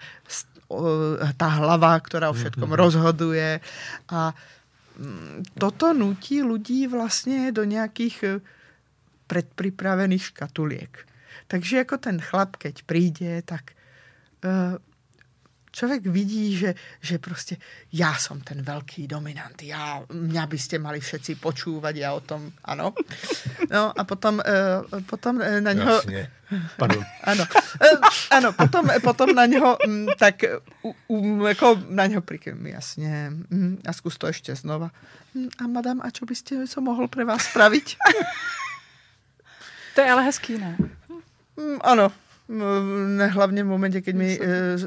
[1.36, 3.60] ta hlava, která o všetkom rozhoduje
[4.08, 4.34] a
[4.98, 8.40] mm, toto nutí lidí vlastně do nějakých eh,
[9.26, 11.08] předpripravených škatuliek.
[11.46, 13.62] Takže jako ten chlap, keď přijde, tak
[14.44, 14.78] eh,
[15.72, 17.56] člověk vidí, že, že prostě
[17.92, 22.94] já jsem ten velký dominant, já, mě byste mali všetci počúvat, já o tom, ano.
[23.70, 25.92] No a potom, eh, potom eh, na něho...
[25.94, 26.30] Jasně.
[26.76, 27.04] Pardon.
[27.24, 27.44] Ano,
[27.82, 27.96] Eh,
[28.30, 30.34] ano potom, potom na něho, mm, tak
[30.82, 33.30] u, u, jako na něho prikým, jasně.
[33.50, 34.90] Mm, a zkus to ještě znova.
[35.34, 37.84] Mm, A madam, a čo byste, co mohl pre vás spravit?
[39.94, 40.76] To je ale hezký, ne?
[41.80, 42.12] Ano,
[43.16, 44.78] ne, hlavně v momentě, keď mi e, e,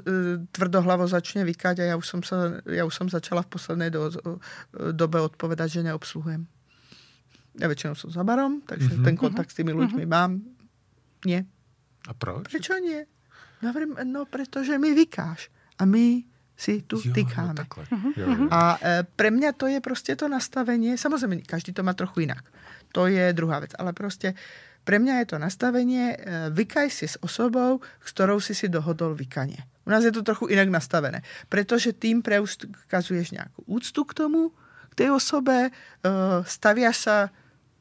[0.51, 4.11] tvrdohlavo začne vykať a já už jsem, se, já už jsem začala v posledné do,
[4.11, 6.45] e, době odpovědat, že neobsluhujem.
[7.59, 8.95] Já většinou jsem za barom, takže Mhm.
[8.97, 9.03] mm-hmm.
[9.05, 10.41] ten kontakt s těmi lidmi mám.
[11.25, 11.43] Nie.
[12.07, 12.49] A proč?
[12.49, 13.05] Prečo nie?
[13.61, 16.23] No, no, protože mi vykáš a my
[16.57, 17.47] si tu Jo, tykáme.
[17.47, 17.85] no, takhle.
[18.17, 18.47] Jo, jo.
[18.51, 22.41] A e, pre mňa to je prostě to nastavení, samozřejmě každý to má trochu jinak.
[22.91, 24.33] To je druhá věc, ale prostě
[24.83, 26.17] pre mňa je to nastavenie, e,
[26.49, 29.61] vykaj si s osobou, s ktorou si si dohodol vykanie.
[29.85, 34.51] U nás je to trochu jinak nastavené, protože tým preukazuješ nějakou úctu k tomu,
[34.89, 35.71] k té osobe, e,
[36.43, 37.17] staviaš sa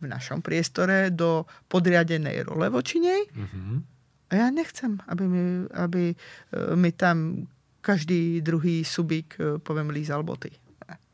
[0.00, 3.84] v našom priestore do podriadenej role voči nej Mhm.
[4.30, 7.46] a já nechcem, aby mi, aby eh, mi tam
[7.80, 10.50] každý druhý subík, povím, lízal boty.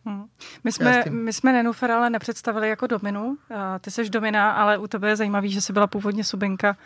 [0.07, 0.25] Hmm.
[0.65, 3.39] My jsme, my jsme Nenufer ale nepředstavili jako dominu.
[3.81, 6.77] Ty jsi domina, ale u tebe je zajímavý, že jsi byla původně subinka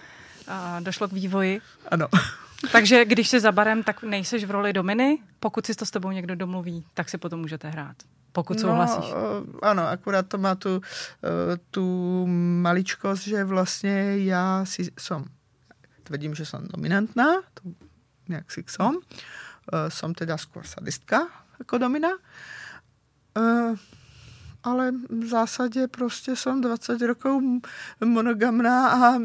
[0.48, 1.60] a došlo k vývoji.
[1.90, 2.08] Ano.
[2.72, 5.18] Takže když jsi za barem, tak nejseš v roli dominy.
[5.40, 7.96] Pokud si to s tebou někdo domluví, tak si potom můžete hrát.
[8.32, 9.10] Pokud souhlasíš.
[9.10, 12.26] No, eh, ano, akurát to má tu, eh, tu
[12.60, 15.24] maličkost, že vlastně já si som,
[16.02, 17.62] tvrdím, že jsem dominantná, to
[18.28, 18.94] nějak si som,
[19.70, 21.28] Eh, som teda skôr sadistka
[21.58, 22.59] jako domina, Eh,
[24.62, 27.42] ale v zásadě prostě jsem 20 rokov
[28.04, 29.18] monogamná a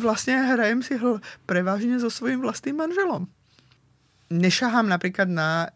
[0.00, 3.26] vlastně hrajem si hl- prevažně so svým vlastním manželom
[4.34, 5.68] nešahám napríklad na,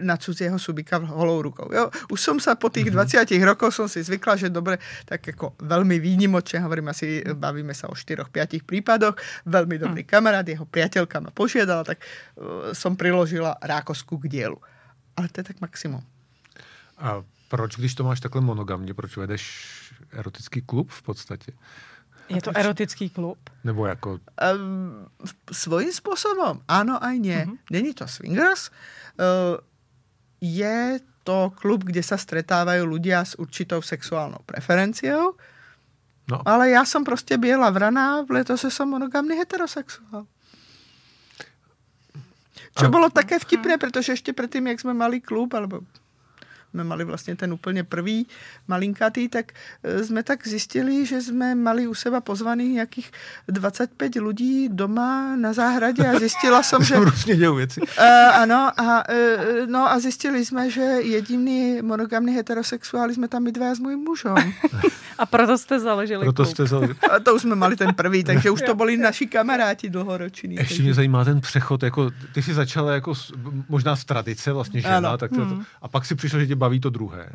[0.00, 1.70] na cudzieho subika holou rukou.
[1.72, 1.90] Jo?
[2.10, 6.00] Už som sa po tých 20 rokoch som si zvykla, že dobre, tak ako veľmi
[6.00, 9.14] výnimočne, hovorím asi, bavíme sa o 4-5 prípadoch,
[9.46, 14.58] veľmi dobrý kamarát, jeho priateľka ma požiadala, tak uh, som priložila rákosku k dielu.
[15.14, 16.02] Ale to je tak maximum.
[17.00, 19.42] A proč, když to máš takhle monogamně, proč vedeš
[20.12, 21.52] erotický klub v podstatě?
[22.28, 23.38] Je to erotický klub.
[23.64, 24.20] Nebo jako...
[24.54, 25.06] Um,
[25.52, 27.46] svojím způsobem, ano a nie.
[27.46, 27.58] Mm-hmm.
[27.70, 29.58] Není to swingers, uh,
[30.40, 35.36] je to klub, kde sa stretávajú ľudia s určitou sexuálnou preferenciou,
[36.30, 40.26] No, ale já jsem prostě biela vraná, protože jsem monogamný heterosexuál.
[42.78, 45.80] Čo A- bylo také vtipné, protože ještě předtím, jak jsme mali klub, alebo
[46.70, 48.26] jsme mali vlastně ten úplně prvý
[48.68, 49.52] malinkatý, tak
[49.84, 53.10] eh, jsme tak zjistili, že jsme mali u seba pozvaných nějakých
[53.48, 56.96] 25 lidí doma na záhradě a zjistila jsem, že...
[56.96, 57.80] různě dějou věci.
[57.80, 57.86] Uh,
[58.34, 63.74] ano, a, uh, no a zjistili jsme, že jediný monogamný heterosexuál jsme tam my dva
[63.74, 64.34] s mojím mužem.
[65.18, 66.54] A proto jste založili Proto klub.
[66.54, 66.80] jste za...
[67.10, 70.54] A to už jsme mali ten prvý, takže už to byli naši kamaráti dlhoroční.
[70.54, 73.32] Ještě takže- mě zajímá ten přechod, jako ty jsi začala jako s-
[73.68, 75.18] možná z tradice vlastně žena, Ano.
[75.18, 77.32] tak to, to, a pak si přišel, že tě baví to druhé.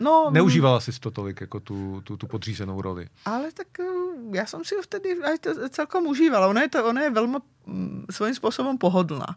[0.00, 3.08] No, Neužívala jsi to tolik, jako tu, tu, tu podřízenou roli.
[3.26, 3.84] Ale tak eh,
[4.32, 5.18] já jsem si ho vtedy
[5.74, 6.46] celkom užívala.
[6.46, 9.36] Ona je, to, ona je velmi mm, svým způsobem pohodlná.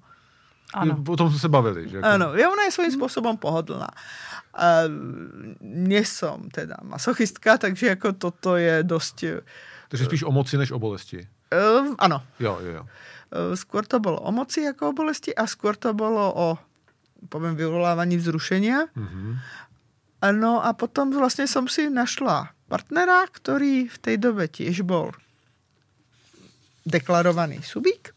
[0.73, 1.03] Ano.
[1.09, 1.89] O tom jsme se bavili.
[1.89, 2.07] Že jako...
[2.07, 3.89] Ano, je, ona je svým způsobem pohodlná.
[4.51, 4.83] A
[5.63, 9.23] nie som teda masochistka, takže jako toto je dost...
[9.23, 9.41] eh,
[9.89, 11.27] Takže spíš o moci než o bolesti.
[11.51, 12.83] Uh, ano, Jo, jo, jo.
[13.31, 16.47] Eh, skôr to bolo o moci ako o bolesti a skôr to bolo o
[17.30, 18.88] poviem, vyvolávaní vzrušenia.
[18.95, 19.38] Mhm.
[20.22, 25.09] No a potom vlastne som si našla partnera, ktorý v tej dobe tiež bol
[26.86, 28.13] deklarovaný subík.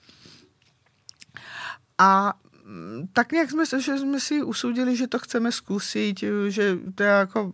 [1.99, 6.77] A mm, tak nějak jsme, se- že jsme si usudili, že to chceme zkusit, že
[6.95, 7.53] to je jako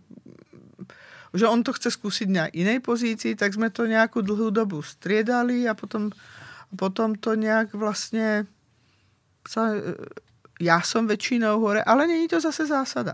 [1.33, 5.69] že on to chce zkusit na jiné pozici, tak jsme to nějakou dlhou dobu striedali
[5.69, 6.11] a potom,
[6.75, 8.45] potom to nějak vlastně
[10.61, 13.13] já jsem většinou hore, ale není to zase zásada.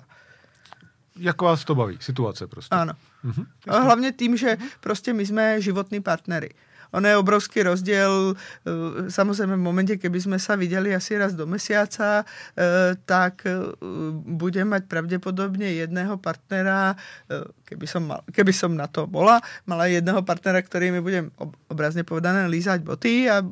[1.19, 1.97] Jak vás to baví?
[2.01, 2.75] Situace prostě.
[2.75, 2.93] Ano.
[3.23, 3.45] Mhm.
[3.67, 6.49] A hlavně tím, že prostě my jsme životní partnery.
[6.91, 11.45] Ono je obrovský rozdíl, eh, samozřejmě v momentě, keby jsme se viděli asi raz do
[11.47, 13.51] mesiaca, eh, tak eh,
[14.23, 16.95] budeme mať pravděpodobně jedného partnera,
[17.63, 21.55] keby som, mal, keby som na to bola, mala jedného partnera, který mi bude ob-
[21.67, 23.43] obrazně povedané lízať boty a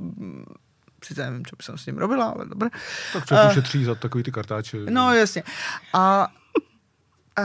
[1.06, 2.70] sice nevím, by som s ním robila, ale dobré.
[3.14, 4.78] Tak člověk A- ušetří za takový ty kartáče.
[4.90, 5.44] No jasně.
[5.94, 6.28] A,
[7.36, 7.44] a,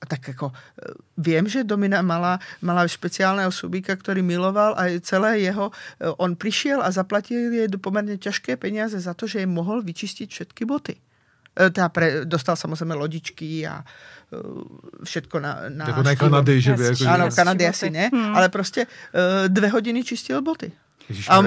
[0.00, 5.38] a tak jako eh, vím, že Domina mala, mala špeciálného subíka, který miloval a celé
[5.38, 9.50] jeho, eh, on přišel a zaplatil je do poměrně těžké peníze za to, že jim
[9.50, 10.96] mohl vyčistit všetky boty.
[11.60, 13.84] Eh, Teda pre, dostal samozřejmě lodičky a
[14.32, 14.36] eh,
[15.04, 16.16] všetko na, na Jako ne.
[16.16, 17.04] Kanady, že by jako...
[17.08, 17.66] Ano, boty.
[17.68, 18.34] asi ne, Hmm.
[18.36, 20.72] ale prostě eh, dvě hodiny čistil boty.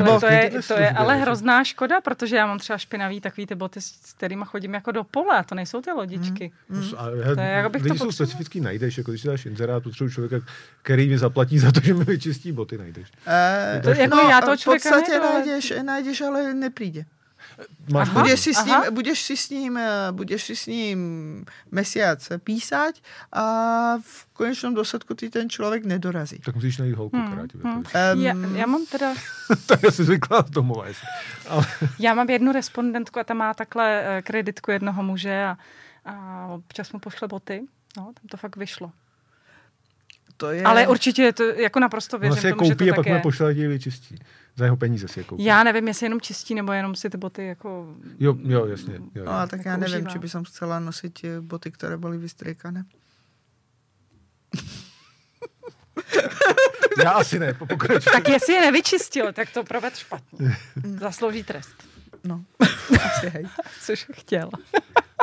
[0.04, 3.56] Byl- To je, to je ale hrozná škoda, protože já mám třeba špinavý takový ty
[3.56, 6.52] boty, s kterými chodím jako do pole, a to nejsou ty lodičky.
[6.98, 8.12] A, hele, To je, jako bych to lidi jsou potřebovala.
[8.12, 10.46] specifický, najdeš, jako když si dáš inzerát, potřebuji člověka,
[10.82, 13.08] který mi zaplatí za to, že mi vyčistí boty, najdeš.
[13.28, 17.06] Eh, To jako já toho v člověka podstatě najdu, ale- najdeš, najdeš, ale nepríde.
[17.92, 18.22] Máš Aha.
[18.22, 18.92] Budeš si, s ním, aha.
[18.92, 21.00] budeš si s ním, eh, budeš si s ním
[21.72, 23.02] mesiac písať
[23.34, 23.44] a
[23.98, 26.40] v konečnom dôsledku ty ten člověk nedorazí.
[26.40, 27.78] Tak musíš najít holku, Hmm, která ti hmm.
[27.78, 29.14] Um, Já, já mám teda,
[29.66, 30.86] Tak já si zvykla z domova.
[31.50, 31.66] Ale
[32.00, 35.58] já mám jednu respondentku a ta má takhle eh, kreditku jednoho muže a,
[36.06, 37.68] a občas mu pošle boty.
[37.98, 38.92] No, tam to fakt vyšlo.
[40.38, 40.64] To je...
[40.64, 42.96] Ale určitě je to jako naprosto ona věřím si je tomu, že to koupí a
[42.96, 44.16] pak mu je pošle ti je vyčistí.
[44.56, 45.44] Za jeho peníze si je koupí.
[45.44, 47.96] Já nevím, jestli jenom čistí, nebo jenom si ty boty jako...
[48.20, 48.94] Jo, jo, jasně.
[48.94, 49.26] Jo, jo.
[49.26, 50.12] No, a tak Jako já nevím, užívá.
[50.12, 52.84] či by som chcela nosiť eh, boty, které byly vystriekané.
[57.04, 58.12] Já asi ne, po- pokračuj.
[58.12, 60.58] Tak jestli je nevyčistil, tak to proved špatně.
[61.00, 61.76] Zaslouží trest.
[62.24, 62.44] No,
[63.06, 63.46] asi hej.
[63.82, 64.50] Což chtěl.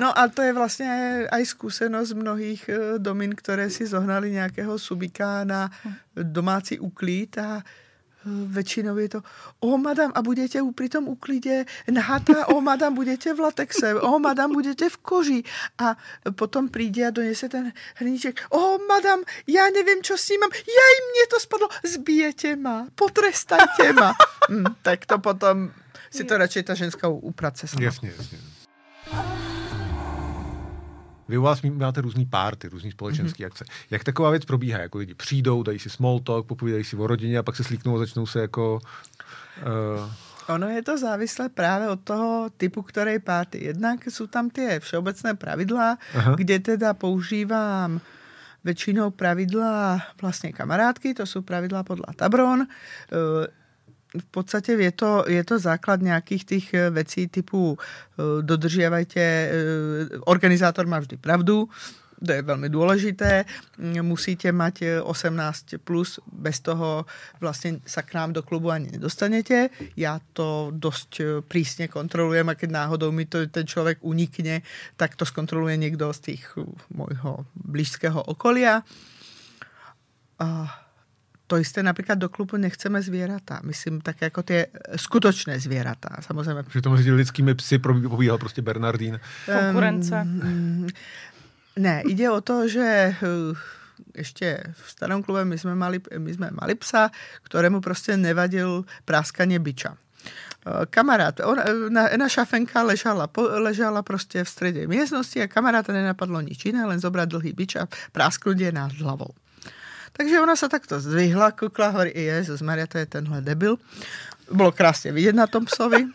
[0.01, 5.45] No a to je vlastně aj skúsenosť mnohých eh, domin, které si zohnali nějakého subika
[5.45, 5.71] na
[6.17, 9.21] domácí uklid a eh, väčšinou je to,
[9.61, 14.53] o madam, a budete pri tom uklide nahata, o madam, budete v latexe, o madam,
[14.53, 15.41] budete v koži.
[15.79, 15.95] A
[16.33, 20.95] potom príde a donese ten hrníček, o madam, já nevím, čo s ním mám, jaj,
[21.11, 24.15] mně to spadlo, zbijete ma, potrestajte ma.
[24.51, 25.71] Hm, tak to potom
[26.11, 27.85] si to radšej ta ženská uprace sama.
[27.85, 28.39] Jasně, jasně.
[31.35, 33.47] Vy u vás máte různý párty, různý společenské mm-hmm.
[33.47, 33.65] akce.
[33.91, 34.79] Jak taková věc probíhá?
[34.79, 37.97] Jako lidi přijdou, dají si small talk, popovídají si o rodině a pak se slíknou
[37.97, 38.81] a začnou se jako...
[39.97, 43.65] Uh, Ono je to závislé právě od toho typu, který párty.
[43.65, 46.35] Jednak jsou tam ty všeobecné pravidla, Aha.
[46.37, 48.01] kde teda používám
[48.65, 52.67] většinou pravidla vlastně kamarádky, to jsou pravidla podle Tabron.
[54.19, 59.51] V podstatě je to, je to základ nějakých těch eh, věcí typu eh, dodržiavajte, eh,
[60.25, 61.69] organizátor má vždy pravdu,
[62.27, 63.45] to je velmi důležité.
[63.79, 67.07] Mm, Musíte mať eh, 18 plus, bez toho
[67.41, 69.69] vlastně sa k nám do klubu ani nedostanete.
[69.97, 74.63] Já to dost prísně kontrolujem a keď náhodou mi to ten člověk unikne,
[74.97, 76.59] tak to zkontroluje někdo z těch
[76.91, 78.83] mojho blízkého okolia.
[80.39, 80.79] A
[81.47, 83.61] to isté například do klubu nechceme zvěrata.
[83.65, 84.67] Myslím tak jako ty
[84.97, 86.09] skutočné zvěrata.
[86.21, 89.21] Samozřejmě že to mezi lidskými psy pobíhal prostě Bernardín.
[89.47, 90.21] Konkurence.
[90.21, 90.87] Um,
[91.77, 93.57] ne, jde o to, že uh,
[94.17, 97.11] ještě v starom klube my jsme mali, my jsme mali psa,
[97.43, 99.91] ktorému prostě nevadil práskaně byča.
[99.91, 105.93] Uh, Kamarád, on, na, naša fenka ležala, po, ležala prostě v středě místnosti a kamaráta
[105.93, 109.37] nenapadlo nič jiné, len zobrať dlhý byč a prásknúť je nad hlavou.
[110.17, 113.77] Takže ona se takto zdvihla, kukla, hovorí, Jezus Maria, to je tenhle debil.
[114.53, 116.07] Bylo krásně vidět na tom psovi.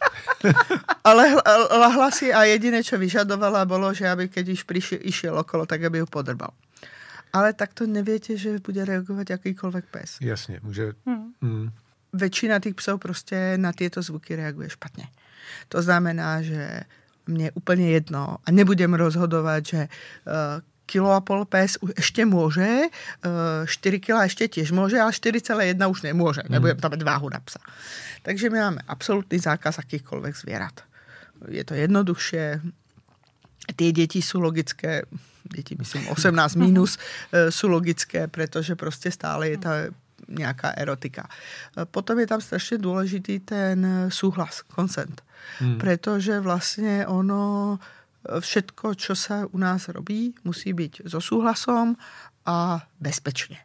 [1.04, 1.36] Ale
[1.72, 5.84] lahla si a jediné, co vyžadovala, bylo, že aby keď již prišiel, išiel okolo, tak
[5.84, 6.50] aby ho podrbal.
[7.34, 10.18] Ale tak to nevíte, že bude reagovat jakýkoliv pes.
[10.22, 10.94] Jasně, může...
[11.06, 11.34] Hmm.
[11.42, 11.70] Hmm.
[12.14, 15.08] Většina těch psů prostě na tyto zvuky reaguje špatně.
[15.68, 16.82] To znamená, že
[17.28, 22.78] mě úplně jedno a nebudem rozhodovat, že uh, kilo a pol pes ještě může,
[23.66, 26.42] 4 eh, kila ještě těž může, ale 4,1 už nemůže.
[26.42, 26.52] Hmm.
[26.52, 27.60] Nebudem tam váhu na psa.
[28.22, 30.82] Takže my máme absolutní zákaz jakýchkoliv zvěrat.
[31.48, 32.62] Je to jednoduše,
[33.76, 35.02] ty děti jsou logické,
[35.56, 36.98] děti myslím 18 minus,
[37.32, 39.72] eh, jsou logické, protože prostě stále je ta
[40.28, 41.30] nějaká erotika.
[41.78, 45.22] Eh, potom je tam strašně důležitý ten souhlas, consent.
[45.60, 45.78] Hmm.
[45.78, 47.80] Protože vlastně ono
[48.40, 51.96] všetko, čo sa u nás robí, musí být so súhlasom
[52.46, 53.58] a bezpečně.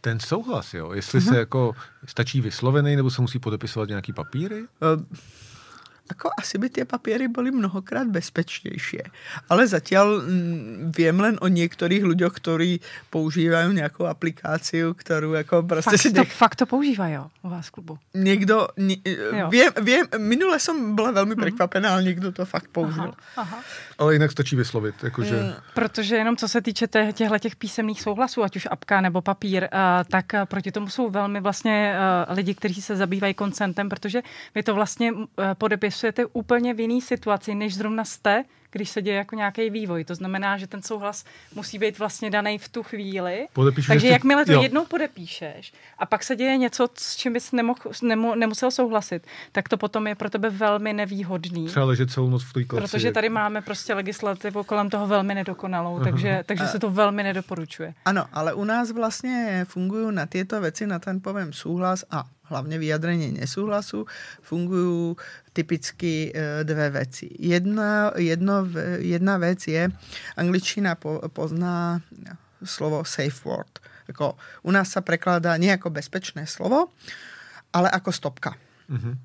[0.00, 0.92] Ten souhlas, jo?
[0.92, 1.28] Jestli mm-hmm.
[1.28, 1.74] se jako
[2.06, 4.60] stačí vyslovený, nebo se musí podepisovat nějaký papíry?
[4.60, 5.02] Uh,
[6.08, 9.04] ako asi by tie papiery boli mnohokrát bezpečnejšie.
[9.52, 12.80] Ale zatiaľ mm, viem len o niektorých ľuďoch, ktorí
[13.12, 16.10] používajú nejakú aplikáciu, ktorú ako proste fakt si...
[16.10, 16.32] To, nech...
[16.32, 17.92] Fakt to používajú u vás v klubu?
[18.16, 18.72] Niekto...
[18.80, 18.98] Nie,
[19.52, 21.42] viem, viem, minule som bola veľmi mm.
[21.44, 23.12] prekvapená, ale niekto to fakt použil.
[23.36, 23.58] Aha, aha.
[23.98, 24.94] Ale jinak stačí vyslovit.
[25.02, 25.36] Jakože...
[25.36, 25.52] Mm.
[25.74, 29.68] Protože jenom co se týče těchto těch písemných souhlasů, ať už apka nebo papír, uh,
[30.10, 34.22] tak uh, proti tomu jsou velmi vlastně uh, lidi, kteří se zabývají koncentem, protože
[34.54, 35.26] vy to vlastně uh,
[35.98, 40.04] podepisujete úplně v jiný situaci, než zrovna jste, když se děje jako nějaký vývoj.
[40.04, 43.46] To znamená, že ten souhlas musí být vlastně daný v tu chvíli.
[43.52, 44.12] Podepíšu, Takže jsi...
[44.12, 44.62] jakmile to jo.
[44.62, 49.68] jednou podepíšeš a pak se děje něco, s čím bys nemohl, nemu, nemusel souhlasit, tak
[49.68, 51.66] to potom je pro tebe velmi nevýhodný.
[51.66, 56.00] Třeba ležet celou noc v té Protože tady máme prostě legislativu kolem toho velmi nedokonalou,
[56.04, 57.94] takže, takže se to velmi nedoporučuje.
[58.04, 62.78] Ano, ale u nás vlastně fungují na tyto věci, na ten povím souhlas a hlavně
[62.78, 64.06] vyjadrení nesouhlasu,
[64.42, 65.16] fungují
[65.52, 67.30] typicky e, dvě věci.
[67.38, 68.57] Jedna, jedno,
[68.98, 69.90] jedna věc je,
[70.36, 70.94] angličtina
[71.32, 72.00] pozná
[72.64, 73.78] slovo safe word.
[74.08, 76.88] Jako, u nás se prekládá nie jako bezpečné slovo,
[77.72, 78.56] ale jako stopka.
[78.90, 79.16] Mm-hmm.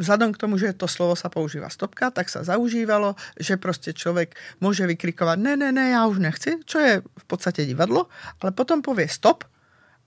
[0.00, 4.36] Vzhledem k tomu, že to slovo sa používá stopka, tak sa zaužívalo, že prostě člověk
[4.60, 8.08] může vykrikovat ne, ne, ne, já už nechci, čo je v podstatě divadlo,
[8.40, 9.44] ale potom povie stop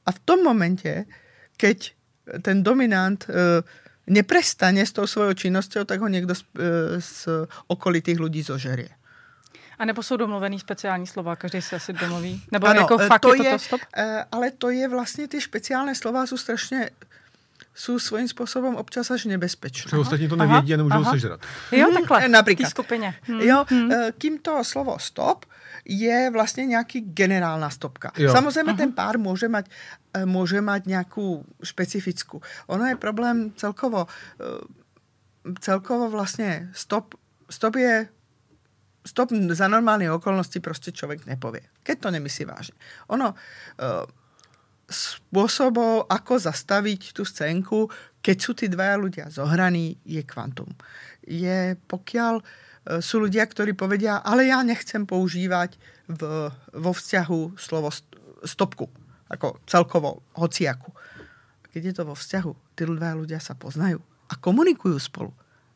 [0.06, 1.06] a v tom momente,
[1.58, 1.93] keď
[2.41, 3.36] ten dominant uh,
[4.08, 6.66] neprestane s tou svojou činnosťou, tak ho někdo z, uh,
[6.99, 7.28] z
[7.68, 8.89] okolitých lidí zožerie.
[9.80, 12.43] A nebo jsou domluvený speciální slova, každý se asi domluví?
[12.51, 13.82] Nebo ano, jako fakt to je, to stop?
[14.32, 16.89] Ale to je vlastně, ty speciální slova jsou strašně
[17.76, 19.84] jsou svým způsobem občas až nebezpečné.
[19.84, 21.39] Protože ostatní to nevědí a nemůžou sežrat.
[21.72, 22.20] Jo, takhle.
[22.20, 22.70] Hmm, například.
[22.70, 23.16] skupině.
[23.22, 23.41] Hmm.
[23.41, 23.91] Jo, hmm.
[24.18, 25.45] kým to slovo stop
[25.86, 28.12] je vlastně nějaký generálna stopka.
[28.18, 28.32] Jo.
[28.32, 28.78] Samozřejmě Aha.
[28.78, 29.70] ten pár může mať,
[30.14, 32.42] eh, může mať nějakou specifickou.
[32.68, 37.16] Ono je problém celkovo, eh, celkovo vlastně stop,
[37.50, 38.08] stop je
[39.08, 41.62] stop za normální okolnosti prostě člověk nepově.
[41.84, 42.74] Keď to nemyslí vážně.
[43.08, 44.08] Ono, uh,
[44.94, 47.90] spôsobov, ako zastaviť tú scénku,
[48.24, 50.70] keď sú tí dvaja ľudia zohraní, je kvantum.
[51.24, 52.44] Je, pokiaľ e,
[53.00, 56.22] sú ľudia, ktorí povedia, ale ja nechcem používať v,
[56.74, 57.90] vo vzťahu slovo
[58.44, 58.92] stopku,
[59.32, 60.92] ako celkovo, hociaku.
[61.72, 65.32] Keď je to vo vzťahu, tí dva ľudia sa poznajú a komunikujú spolu,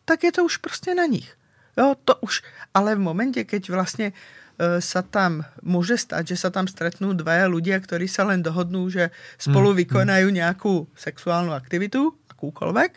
[0.06, 1.32] tak je to už prostě na nich.
[1.78, 2.42] Jo, to už,
[2.74, 4.14] ale v momente, keď vlastně
[4.58, 8.90] E, sa tam môže stať, že sa tam stretnú dvaja ľudia, ktorí sa len dohodnú,
[8.90, 12.92] že spolu mm, vykonajú nejakú sexuálnu aktivitu, akúkoľvek,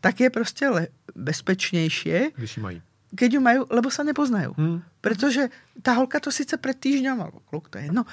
[0.00, 0.66] tak je prostě
[1.14, 2.34] bezpečnější.
[2.36, 2.82] Když ji mají.
[3.10, 4.54] Keď ju majú, lebo sa nepoznajú.
[4.54, 4.86] Hmm.
[5.00, 5.50] Protože
[5.82, 8.06] ta holka to sice před týždňom, alebo kluk, to je jedno,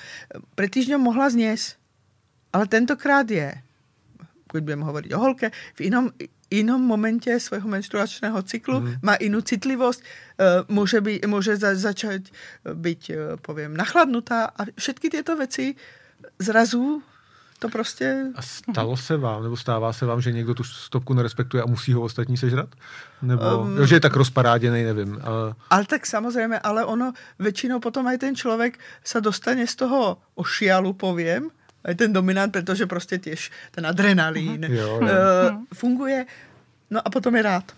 [0.55, 1.77] před týždňom mohla zniesť,
[2.53, 3.53] ale tentokrát je,
[4.47, 6.09] keď budeme hovoriť o holke, v inom,
[6.49, 8.93] inom momente svého menstruačného cyklu, mm.
[9.03, 10.07] má inú citlivosť, uh,
[10.71, 12.31] môže, by, môže za, začať
[12.63, 15.75] byť, uh, poviem, nachladnutá a všetky tieto veci
[16.39, 17.03] zrazu
[17.59, 18.25] to prostě...
[18.35, 21.93] A stalo se vám, nebo stává se vám, že někdo tu stopku nerespektuje a musí
[21.93, 22.69] ho ostatní sežrat?
[23.21, 25.19] Nebo um, že je tak rozparáděný, nevím.
[25.23, 25.55] Ale...
[25.69, 30.93] ale tak samozřejmě, ale ono většinou potom aj ten člověk se dostane z toho ošialu,
[30.93, 31.49] povím,
[31.83, 34.73] aj ten dominant, protože prostě těž ten adrenalín uh-huh.
[34.73, 34.99] jo, jo.
[35.01, 36.25] Uh, funguje.
[36.89, 37.71] No a potom je rád.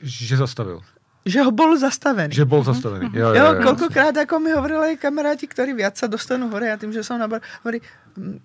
[0.00, 0.80] Že zastavil.
[1.28, 2.32] Že ho bol zastavený.
[2.32, 3.12] Že bol zastavený.
[3.12, 6.80] Jo, jo, jo, jo, kolikrát jako mi hovorili kamaráti, ktorí viac sa dostanú hore a
[6.80, 7.84] tým, že som nabar, hovorí,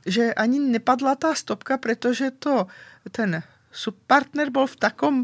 [0.03, 2.67] že ani nepadla tá stopka, protože to,
[3.11, 3.39] ten
[3.71, 5.15] subpartner bol v takom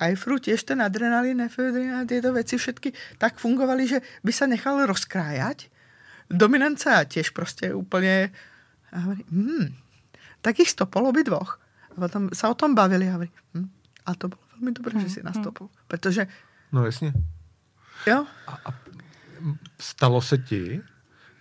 [0.00, 4.80] ajfru, tiež ten adrenalin, efedrin a tieto veci všetky tak fungovali, že by sa nechal
[4.88, 5.68] rozkrájať
[6.30, 8.30] dominance tiež prostě úplně
[8.92, 9.74] a hovorí, hmm,
[10.40, 11.60] tak ich stopol obidvoch.
[11.90, 13.68] A potom sa o tom bavili a hovorí, hm,
[14.06, 15.68] a to bylo velmi dobré, že si nastopil.
[15.88, 16.26] Protože,
[16.74, 17.12] No jasně.
[18.06, 18.26] jo,
[19.80, 20.80] Stalo se ti,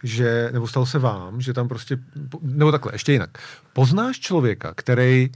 [0.04, 1.98] že, nebo stalo se vám, že tam prostě,
[2.42, 3.30] nebo takhle, ještě jinak.
[3.74, 5.32] Poznáš člověka, který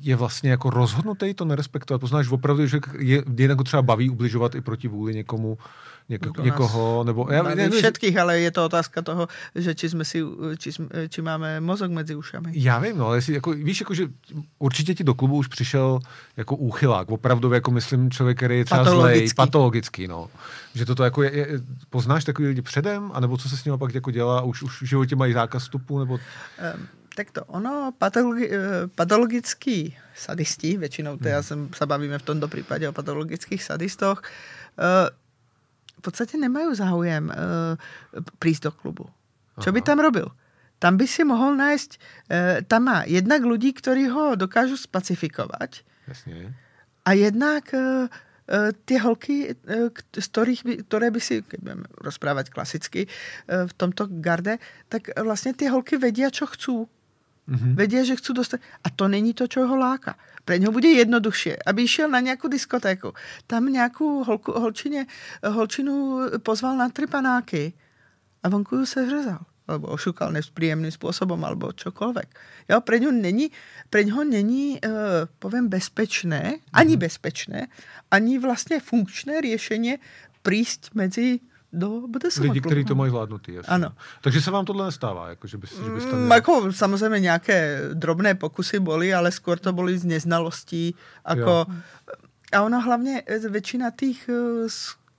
[0.00, 2.00] je vlastně jako rozhodnutý to nerespektovat.
[2.00, 5.58] Poznáš opravdu, že je, jinak ho třeba baví ubližovat i proti vůli někomu,
[6.08, 7.26] něko, To někoho, nebo...
[7.30, 10.22] Já, ne, ne, všetkých, ale je to otázka toho, že či, jsme si,
[10.58, 10.70] či,
[11.08, 12.52] či máme mozog mezi ušami.
[12.54, 14.08] Já vím, no, ale jestli, jako, víš, jako, že
[14.58, 16.00] určitě ti do klubu už přišel
[16.36, 19.36] jako úchylák, opravdu, jako myslím, člověk, který je třeba zlej, Patologický.
[19.36, 20.28] patologický, no.
[20.74, 21.46] Že toto jako je, je,
[21.90, 24.86] poznáš takový lidi předem, anebo co se s ním pak jako dělá, už, už v
[24.86, 26.18] životě mají zákaz vstupu, nebo...
[26.58, 26.86] Ehm,
[27.16, 32.48] tak to ono, patologi, eh, patologickí sadisti, většinou to já jsem, se bavíme v tomto
[32.48, 34.22] případě o patologických sadistoch,
[34.78, 35.10] eh,
[35.98, 37.36] v podstatě nemají záujem eh,
[38.38, 39.06] prísť do klubu.
[39.60, 40.26] Čo by tam robil?
[40.78, 46.54] Tam by si mohl nájsť, eh, tam má jednak ľudí, ktorí ho dokážu spacifikovať Jasně.
[47.04, 47.74] a jednak
[48.84, 49.54] ty holky,
[50.18, 53.06] z ktorých by, ktoré by si, budeme rozprávať klasicky
[53.46, 54.58] v tomto garde,
[54.88, 56.90] tak vlastně ty holky vedia, čo chcú.
[57.46, 57.74] Mhm.
[57.74, 58.60] Vedia, že chcú dostať.
[58.86, 60.14] A to není to, čo ho láka.
[60.44, 63.12] Pre něho bude jednoduššie, aby šel na nějakou diskotéku.
[63.46, 65.06] Tam nějakou holku, holčině,
[65.42, 67.72] holčinu pozval na tri panáky
[68.42, 69.38] a vonku ju seřezal.
[69.68, 72.28] Alebo ošukal nepříjemným způsobem, alebo čokoľvek.
[72.68, 73.50] Jo, pre něho není,
[73.90, 74.90] pre něho není uh,
[75.38, 77.66] povím, bezpečné, ani bezpečné,
[78.10, 79.98] ani vlastně funkčné řešení
[80.42, 81.40] prísť mezi
[81.72, 83.74] do BDSM Lidi, kteří to mají zvládnutý, jasně.
[83.74, 83.92] Ano.
[84.20, 86.14] Takže se vám tohle nestává, jako, že, bys, že bys tam...
[86.14, 90.94] Mm, měl- jako samozřejmě nějaké drobné pokusy boli, ale skôr to boli z neznalostí.
[91.24, 91.66] Ako,
[92.52, 94.68] a ono hlavně eh, většina těch, eh,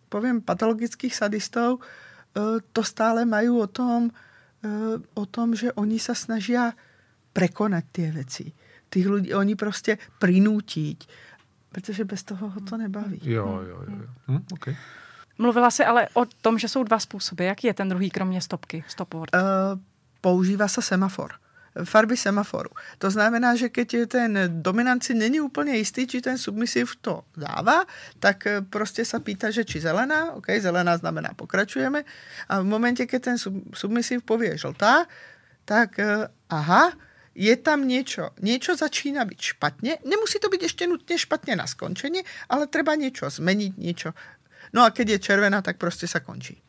[0.09, 2.41] povím, patologických sadistů eh,
[2.73, 4.09] to stále mají o tom,
[5.13, 6.55] o tom, že oni se snaží
[7.33, 8.51] prekonat ty věci.
[8.89, 11.03] Těch lidí, oni prostě prinutit,
[11.69, 13.19] protože bez toho ho to nebaví.
[13.23, 13.85] Jo, jo, jo.
[13.87, 14.07] jo.
[14.27, 14.75] Hm, okay.
[15.37, 17.45] Mluvila jsi ale o tom, že jsou dva způsoby.
[17.45, 19.35] Jaký je ten druhý, kromě stopky, stopboard?
[19.35, 19.39] Eh,
[20.21, 21.33] používá se semafor.
[21.83, 22.69] Farby semaforu.
[22.97, 27.85] To znamená, že keď ten dominant si není úplně jistý, či ten submisiv to dává,
[28.19, 32.03] tak eh, prostě se pýta, že či zelená, ok, zelená znamená pokračujeme,
[32.49, 35.05] a v momentě, keď ten sub, submisiv povie žltá,
[35.65, 36.93] tak eh, aha,
[37.33, 42.21] je tam niečo, niečo začína byť špatne, nemusí to byť ešte nutne špatne na skončenie,
[42.45, 44.13] ale treba niečo zmeniť, niečo.
[44.73, 46.61] No a keď je červená, tak prostě se končí.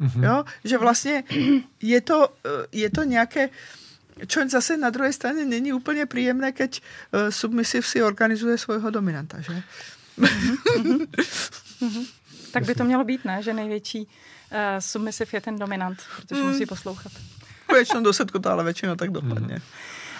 [0.00, 0.24] Mm-hmm.
[0.24, 0.44] Jo?
[0.64, 1.24] Že vlastně
[1.82, 3.48] je to, eh, je to nějaké,
[4.26, 6.80] čo zase na druhé straně není úplně příjemné, keď
[7.12, 9.62] uh, submisiv si organizuje svojho dominanta, že?
[12.52, 13.42] Tak by to mělo být, ne?
[13.42, 14.08] Že největší uh,
[14.78, 17.12] submisiv je ten dominant, protože musí poslouchat.
[17.68, 19.56] V většinou důsledku to ale většinou tak dopadne.
[19.56, 19.62] Mm-hmm.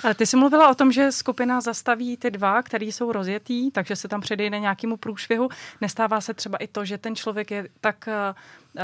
[0.04, 3.96] Ale ty jsi mluvila o tom, že skupina zastaví ty dva, který jsou rozjetý, takže
[3.96, 5.48] se tam předejde nějakému průšvihu.
[5.80, 8.82] Nestává se třeba i to, že ten člověk je tak, uh,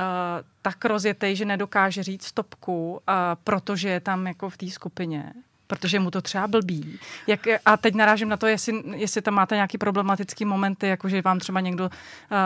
[0.62, 2.98] tak rozjetý, že nedokáže říct stopku, uh,
[3.44, 5.32] protože je tam jako v té skupině
[5.66, 6.98] protože mu to třeba blbí.
[7.26, 11.22] Jak, a teď narážím na to, jestli, jestli tam máte nějaký problematický momenty, jako že
[11.22, 11.90] vám třeba někdo uh,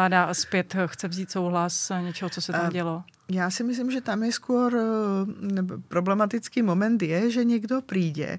[0.09, 3.03] dá zpět, chce vzít souhlas něčeho, co se tam dělo.
[3.33, 8.39] Já si myslím, že tam je skôr eh, problematický moment je, že někdo přijde,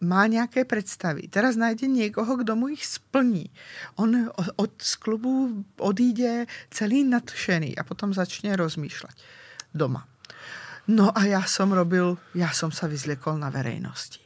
[0.00, 1.28] má nějaké představy.
[1.28, 3.50] Teraz najde někoho, kdo mu jich splní.
[3.94, 9.14] On od, z klubu odíde celý nadšený a potom začne rozmýšlet
[9.74, 10.08] doma.
[10.88, 14.20] No a já jsem robil, já jsem se vyzliekol na verejnosti.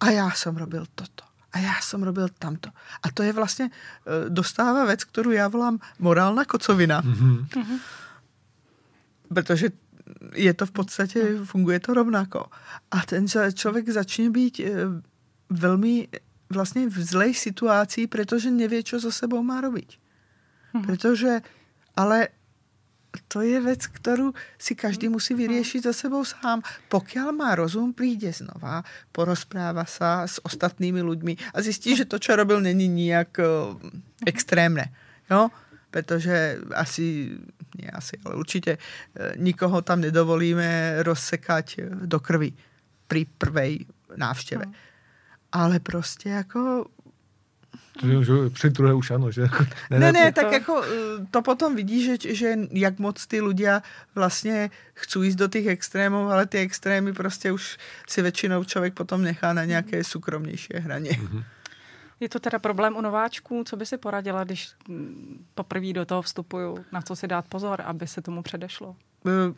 [0.00, 1.24] A já jsem robil toto.
[1.52, 2.70] A já jsem robil tamto.
[3.02, 7.02] A to je vlastně, eh, dostává věc, kterou já volám morálna kocovina.
[7.02, 7.78] Mm-hmm.
[9.34, 9.70] Protože
[10.34, 12.46] je to v podstatě, funguje to rovnako.
[12.90, 14.72] A ten člověk začne být eh,
[15.50, 16.08] velmi
[16.50, 19.98] vlastně v zlej situaci, protože neví, co za sebou má robiť.
[20.86, 21.40] Protože,
[21.96, 22.28] ale
[23.28, 26.62] to je věc, kterou si každý musí vyřešit za sebou sám.
[26.88, 32.36] Pokud má rozum, přijde znova, porozpráva se s ostatnými lidmi a zjistí, že to, co
[32.36, 33.44] robil, není nijak eh,
[34.26, 34.94] extrémné.
[35.30, 35.48] Jo?
[35.90, 37.30] Protože asi,
[37.82, 42.52] ne asi, ale určitě eh, nikoho tam nedovolíme rozsekať eh, do krvi
[43.06, 43.86] při prvej
[44.16, 44.64] návštěve.
[45.52, 46.86] Ale prostě jako
[48.52, 49.44] při druhé už ano, že?
[49.90, 53.82] ne, ne, to- tak jako eh, to potom vidí, že, že jak moc ty ľudia
[54.14, 57.78] vlastně chcú ísť do těch extrémů, ale ty extrémy prostě už
[58.08, 61.18] si většinou člověk potom nechá na nějaké soukromnější hraně.
[62.20, 66.22] Je to teda problém u nováčků, co by si poradila, když mm, poprvé do toho
[66.22, 68.96] vstupuju, na co si dát pozor, aby se tomu předešlo?
[69.26, 69.54] Eh,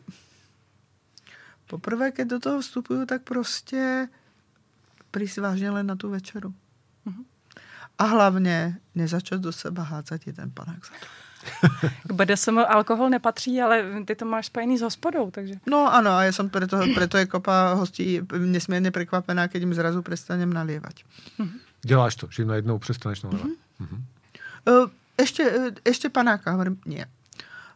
[1.67, 4.07] poprvé, keď do toho vstupujú, tak prostě
[5.11, 6.53] prísť vážne len na tú večeru.
[7.97, 11.05] A hlavně nezačat do seba hádzať jeden panák za to.
[12.03, 15.55] K BDSM alkohol nepatří, ale ty to máš spojený s hospodou, takže...
[15.69, 20.01] No ano, a já jsem preto, preto je kopa hostí nesmírně překvapená, keď jim zrazu
[20.01, 21.03] přestanem nalievať.
[21.85, 23.47] Děláš to, že jim najednou přestaneš nalévat.
[23.79, 24.05] Mhm.
[24.67, 27.05] Uh, ešte, uh, ešte panáka, hovorím, nie.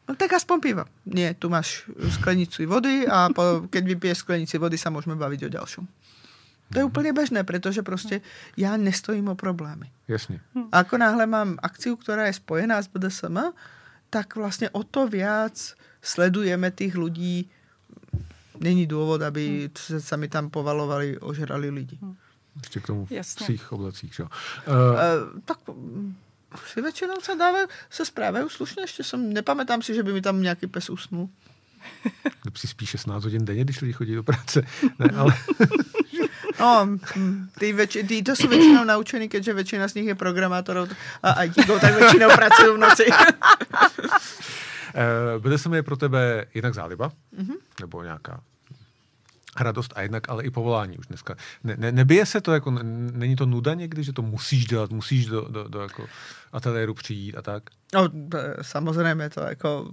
[0.07, 0.85] No tak aspoň piva.
[1.03, 1.83] Nie, tu máš
[2.15, 5.83] sklenici vody a po, keď vypiješ sklenici vody, sa môžeme baviť o ďalšom.
[6.73, 8.21] To je úplně bežné, protože prostě
[8.57, 9.91] já nestojím o problémy.
[10.07, 10.39] Jasně.
[10.71, 13.39] A ako náhle mám akciu, která je spojená s BDSM,
[14.09, 17.49] tak vlastně o to viac sledujeme těch lidí.
[18.59, 21.99] Není důvod, aby se sami tam povalovali, ožrali lidi.
[22.63, 23.43] Ještě k tomu v Jasně.
[23.43, 24.29] psích oblacích, že jo.
[24.67, 26.15] Uh, Uh, tak mm,
[26.73, 30.41] si většinou se dávají, se správají slušně, ještě jsem, nepamätám si, že by mi tam
[30.41, 31.29] nějaký pes usnul.
[32.55, 34.61] si spíš 16 hodin denně, když lidi chodí do práce.
[34.99, 35.33] Ne, ale
[36.59, 36.85] No,
[37.15, 40.89] mm, ty, väč- ty to sú väčšinou naučení, keďže väčšina z nich je programátorov
[41.21, 43.05] a ITíkov, tak väčšinou pracujú v noci.
[43.05, 43.13] uh,
[45.37, 47.45] BDSM je pro tebe jednak záliba, Mhm.
[47.45, 47.57] mm-hmm.
[47.81, 48.41] nebo nějaká
[49.61, 51.35] radost a jednak ale i povolání už dneska.
[51.63, 52.71] Ne, ne, nebije se to, jako,
[53.11, 56.07] není to nuda někdy, že to musíš dělat, musíš do, do, do jako
[56.51, 57.63] ateliéru přijít a tak?
[57.93, 59.91] No, e, samozřejmě to jako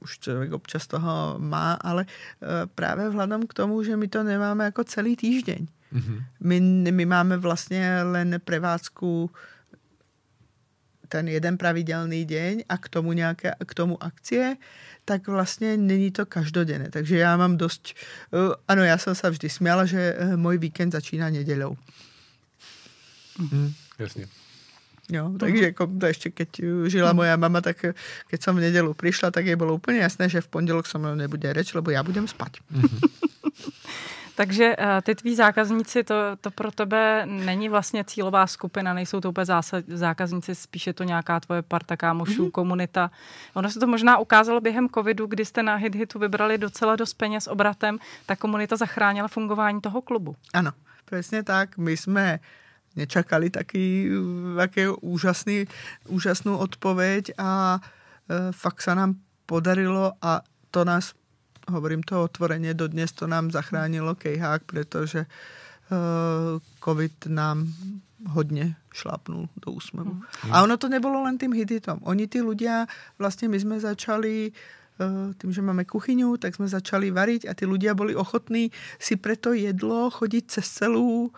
[0.00, 4.64] už člověk občas toho má, ale e, právě vzhledem k tomu, že my to nemáme
[4.64, 5.66] jako celý týždeň.
[5.92, 6.22] Mm-hmm.
[6.40, 6.60] My,
[6.92, 9.30] my máme vlastně len prevádzku
[11.08, 14.56] ten jeden pravidelný deň a k tomu nějaké, k tomu akcie,
[15.04, 16.90] tak vlastně není to každodenné.
[16.90, 17.94] Takže já mám dost,
[18.30, 21.76] uh, ano, já jsem se vždy směla, že uh, můj víkend začíná nedělou.
[23.38, 24.26] Mm, jasně.
[25.10, 27.84] Jo, takže jako to ještě keď uh, žila moja mama, tak
[28.28, 31.14] keď som v nedělu přišla, tak je bylo úplně jasné, že v pondělok se mnou
[31.14, 32.52] nebude reč, lebo já budem spať.
[34.36, 39.30] Takže uh, ty tví zákazníci, to, to pro tebe není vlastně cílová skupina, nejsou to
[39.30, 42.50] úplně zásad, zákazníci, spíše to nějaká tvoje parta kámošů, mm-hmm.
[42.50, 43.10] komunita.
[43.54, 47.46] Ono se to možná ukázalo během covidu, kdy jste na HitHitu vybrali docela dost peněz
[47.46, 50.36] obratem, ta komunita zachránila fungování toho klubu.
[50.54, 50.70] Ano,
[51.04, 51.78] přesně tak.
[51.78, 52.40] My jsme
[52.96, 54.08] nečakali taký,
[54.56, 55.66] taký úžasný,
[56.08, 57.80] úžasnou odpověď a
[58.30, 59.14] e, fakt se nám
[59.46, 61.12] podarilo a to nás,
[61.70, 65.26] hovorím to otvoreně, dodnes to nám zachránilo Kejhák, protože e,
[66.84, 67.74] covid nám
[68.28, 70.14] hodně šlápnul do úsmevu.
[70.14, 70.22] Mm.
[70.52, 71.98] A ono to nebylo len tým hititom.
[72.02, 72.86] Oni ty ľudia,
[73.18, 74.52] vlastně my jsme začali
[75.00, 79.16] e, tým, že máme kuchyňu, tak jsme začali variť a ty ľudia byli ochotní si
[79.16, 81.30] preto jedlo chodit cez celou,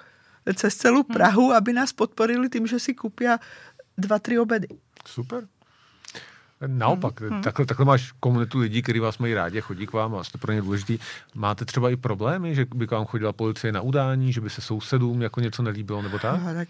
[0.54, 3.38] cez celou Prahu, aby nás podporili tím, že si kupia
[3.98, 4.68] dva, tři obedy.
[5.06, 5.48] Super.
[6.66, 7.42] Naopak, hmm.
[7.42, 10.52] takhle, takhle máš komunitu lidí, kteří vás mají rádi, chodí k vám a jste pro
[10.52, 10.98] ně důležitý.
[11.34, 14.60] Máte třeba i problémy, že by k vám chodila policie na udání, že by se
[14.60, 16.34] sousedům jako něco nelíbilo, nebo tak?
[16.34, 16.68] Aha, tak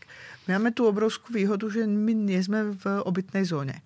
[0.49, 3.81] my máme tu obrovskou výhodu, že my nejsme v obytné zóně.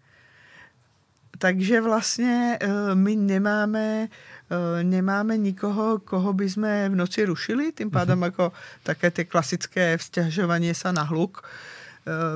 [1.39, 4.09] Takže vlastně uh, my nemáme,
[4.51, 8.25] uh, nemáme nikoho, koho by jsme v noci rušili, tím pádem uh-huh.
[8.25, 11.49] jako také ty klasické vzťažování se na hluk, uh,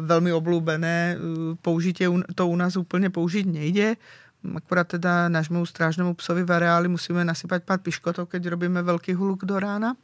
[0.00, 3.96] velmi oblúbené, uh, použitě to u nás úplně použít nejde,
[4.56, 9.44] akorát teda nášmu strážnému psovi v areáli musíme nasypať pár piškotov, keď robíme velký hluk
[9.44, 9.96] do rána,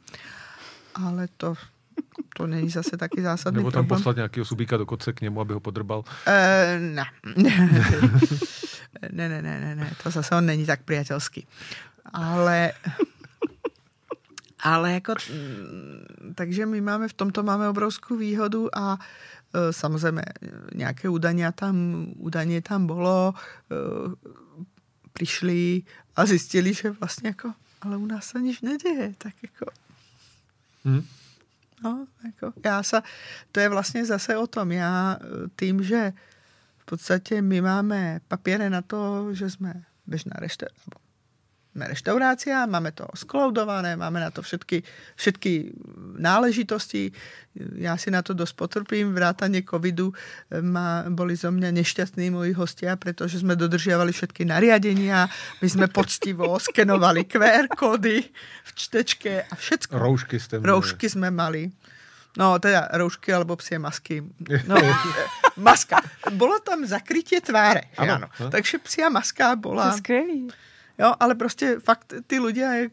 [0.95, 1.53] ale to
[2.35, 3.99] to není zase taky zásadný Nebo tam problém.
[3.99, 5.99] poslat nějakého subíka do koce k němu, aby ho podrbal.
[5.99, 6.05] Uh,
[6.79, 7.03] ne.
[9.11, 11.47] ne, ne, ne, ne, ne, to zase on není tak přátelský.
[12.13, 12.71] Ale
[14.61, 18.99] ale jako, mm, takže my máme, v tomto máme obrovskou výhodu a e,
[19.71, 20.23] samozřejmě
[20.75, 23.33] nějaké údaně tam, údaně tam bylo,
[23.71, 23.75] e,
[25.13, 25.83] přišli
[26.15, 29.65] a zjistili, že vlastně jako, ale u nás se nic neděje, tak jako,
[30.85, 31.05] Hmm.
[31.83, 33.01] No, jako já se,
[33.51, 35.25] to je vlastně zase o tom, já eh,
[35.59, 36.13] tím, že
[36.77, 40.81] v podstatě my máme papíry na to, že jsme běžná restaurace,
[41.71, 44.83] jsme restaurácia, máme to skloudované, máme na to všetky,
[45.15, 45.71] všetky
[46.17, 47.11] náležitosti.
[47.75, 49.13] Já si na to dost potrpím.
[49.13, 50.13] Vrátane covidu
[50.61, 55.27] ma, boli zo mňa nešťastní moji hostia, protože jsme dodržiavali všetky nariadenia,
[55.61, 58.23] my jsme poctivo skenovali QR kódy
[58.63, 59.99] v čtečke a všetko.
[59.99, 60.71] Roušky jste měli.
[60.71, 61.71] Roušky jsme mali.
[62.37, 64.23] No, teda roušky alebo psie masky.
[64.67, 64.75] No,
[65.57, 65.99] maska.
[66.31, 68.27] Bylo tam zakrytě tváře, že Ano, ano.
[68.39, 68.49] no.
[68.49, 69.87] Takže psia maska To byla...
[69.87, 70.47] je skvělý.
[71.01, 72.91] Jo, ale prostě fakt ty ľudia, jak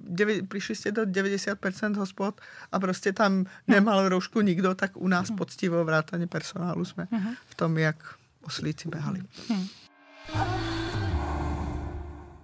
[0.00, 2.40] devi, přišli jste do 90% hospod
[2.72, 7.08] a prostě tam nemal roušku nikdo, tak u nás poctivo vrátaně personálu jsme
[7.46, 7.96] v tom, jak
[8.42, 9.22] oslíci behali.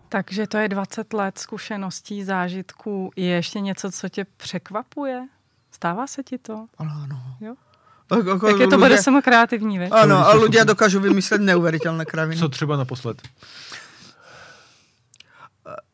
[0.08, 3.10] Takže to je 20 let zkušeností, zážitků.
[3.16, 5.26] Je ještě něco, co tě překvapuje?
[5.70, 6.66] Stává se ti to?
[6.78, 7.36] Ano.
[7.40, 7.54] Jo?
[8.10, 9.92] Ako, ako Jak je to bude samo kreativní věc?
[9.92, 12.40] Ano, a ľudia dokážu vymyslet neuvěřitelné kraviny.
[12.40, 13.22] Co třeba naposled?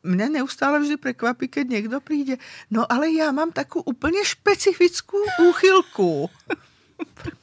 [0.05, 2.37] Mňa neustále vždy prekvapí, keď niekto príde.
[2.69, 6.29] No ale ja mám takú úplne špecifickú úchylku.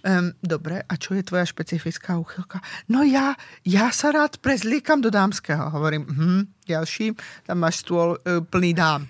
[0.00, 2.64] Um, dobre, a čo je tvoja špecifická úchylka?
[2.88, 3.36] No ja,
[3.68, 5.68] ja sa rád prezliekam do dámskeho.
[5.76, 7.12] Hovorím, hm, ďalší,
[7.44, 9.04] tam máš stôl uh, plný dám.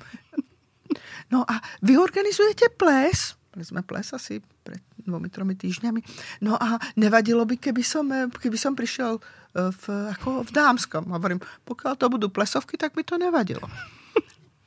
[1.30, 3.38] No a vy organizujete ples?
[3.54, 6.02] Mali sme ples asi pred dvomi, tromi týždňami.
[6.42, 9.22] No a nevadilo by, keby som, eh, keby som prišiel
[9.54, 9.84] v,
[10.14, 11.10] ako v dámskom.
[11.10, 13.66] Hovorím, pokiaľ to budú plesovky, tak mi to nevadilo.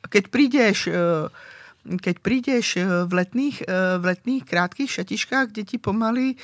[0.04, 1.26] Keď prídeš eh,
[1.84, 6.38] keď prídeš eh, v letných, eh, v letných krátkých šatiškách, kde ti pomaly eh,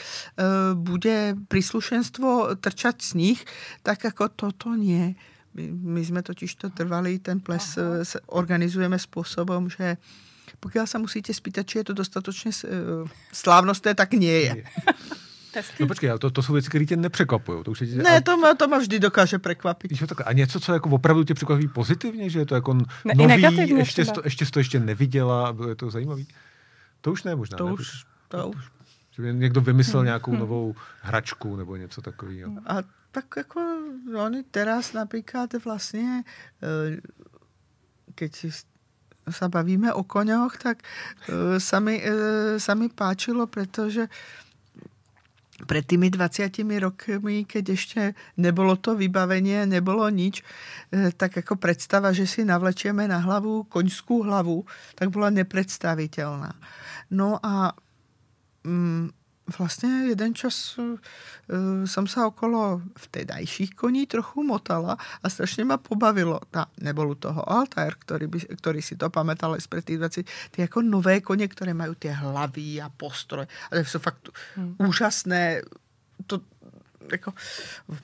[0.77, 3.41] bude príslušenstvo trčať sníh,
[3.81, 5.17] tak ako toto nie.
[5.57, 8.07] My, my sme totiž to trvali, ten ples Aha.
[8.31, 9.99] organizujeme spôsobom, že
[10.63, 12.55] pokiaľ sa musíte spýtať, či je to dostatočne
[13.35, 14.55] slávnostné, tak nie je.
[15.81, 17.65] No počkej, ale to, to jsou věci, které tě nepřekvapují.
[17.65, 20.01] To už je, Ne, ale, to ma, to ma vždy dokáže prekvapiť.
[20.01, 23.15] Jo, tak, a něco, co jako opravdu tě překvapí pozitivně, že je to jako Ne,
[23.15, 26.27] nový, negativně ještě, to, ještě to ještě neviděla a bylo je to zajímavý?
[27.01, 27.59] To už ne možná.
[27.59, 27.73] To ne?
[27.73, 28.65] už, to už.
[29.11, 30.07] Že by někdo vymyslel Hmm.
[30.07, 32.53] nějakou novou hračku nebo něco takového.
[32.67, 33.59] A tak ako
[34.15, 36.23] oni teraz napríklad vlastne,
[36.63, 37.03] eh,
[38.15, 38.49] keď si
[39.31, 40.83] sa bavíme o koňoch, tak
[41.27, 44.07] eh, sa mi, eh, sa mi páčilo, pretože
[45.65, 46.51] pred tými 20
[46.81, 48.01] rokmi, keď ešte
[48.41, 50.41] nebolo to vybavenie, nebolo nič,
[50.93, 54.65] eh, tak ako predstava, že si navlečieme na hlavu koňskú hlavu,
[54.97, 56.53] tak bola nepredstaviteľná.
[57.13, 57.75] No a
[58.65, 59.20] mm,
[59.55, 60.97] vlastne jeden čas uh,
[61.85, 66.39] som sa okolo vtedajších koní trochu motala a strašne ma pobavilo.
[66.51, 70.55] Tá, nebol u toho Altair, ktorý, by, ktorý si to pamätal aj spred tých 20,
[70.55, 73.45] tie ako nové kone, ktoré majú tie hlavy a postroj.
[73.71, 74.79] Ale sú fakt hmm.
[74.81, 75.67] úžasné.
[76.29, 76.39] To,
[77.11, 77.35] ako,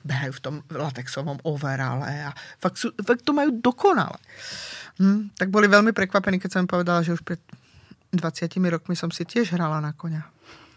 [0.03, 4.19] behajú v tom latexovom overale a fakt, sú, fakt to majú dokonale.
[4.99, 7.39] Hm, tak boli veľmi prekvapení, keď som im povedala, že už pred
[8.11, 10.23] 20 rokmi som si tiež hrala na koňa.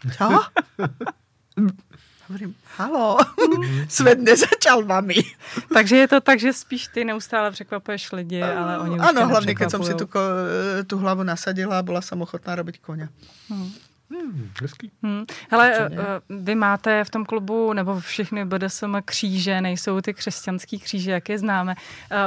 [0.09, 0.27] Čo?
[2.27, 3.17] Hovorím, halo,
[3.91, 5.19] svet nezačal vami.
[5.73, 9.53] Takže je to tak, že spíš ty neustále překvapuješ lidi, ale oni už tě hlavne
[9.55, 10.07] keď som si tu,
[10.87, 13.11] tú hlavu nasadila a bola som ochotná robiť koňa.
[14.11, 14.91] Hmm, hezký.
[15.03, 15.23] Hmm.
[15.51, 20.79] Hele, eh, eh, vy máte v tom klubu, nebo všechny BDSM kříže, nejsou ty křesťanský
[20.79, 21.75] kříže, jak je známe.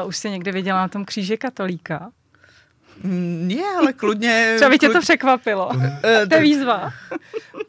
[0.03, 2.11] Uh, už jsi někdy viděla na tom kříže katolíka?
[3.03, 4.55] Mm, Nie, ale kľudne...
[4.57, 5.71] Třeba by tě to překvapilo.
[6.05, 6.93] Eh, To je výzva.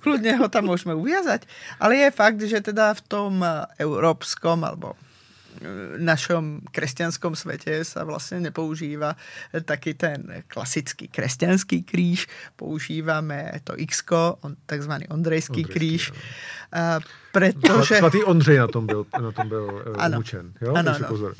[0.05, 1.49] kľudne ho tam môžeme uviazať.
[1.81, 8.05] Ale je fakt, že teda v tom eh, európskom alebo eh, našom kresťanskom svete sa
[8.05, 12.29] vlastne nepoužíva eh, taký ten klasický kresťanský kríž.
[12.53, 14.05] Používame to x
[14.45, 15.65] on, takzvaný ondrejský.
[16.75, 16.99] A
[17.31, 17.97] pretože...
[17.97, 20.17] Svatý Ondřej na tom byl, na tom byl Ano.
[20.17, 20.53] umučen.
[20.61, 20.73] Jo?
[20.75, 21.07] Ano, Takže ano.
[21.07, 21.35] pozor.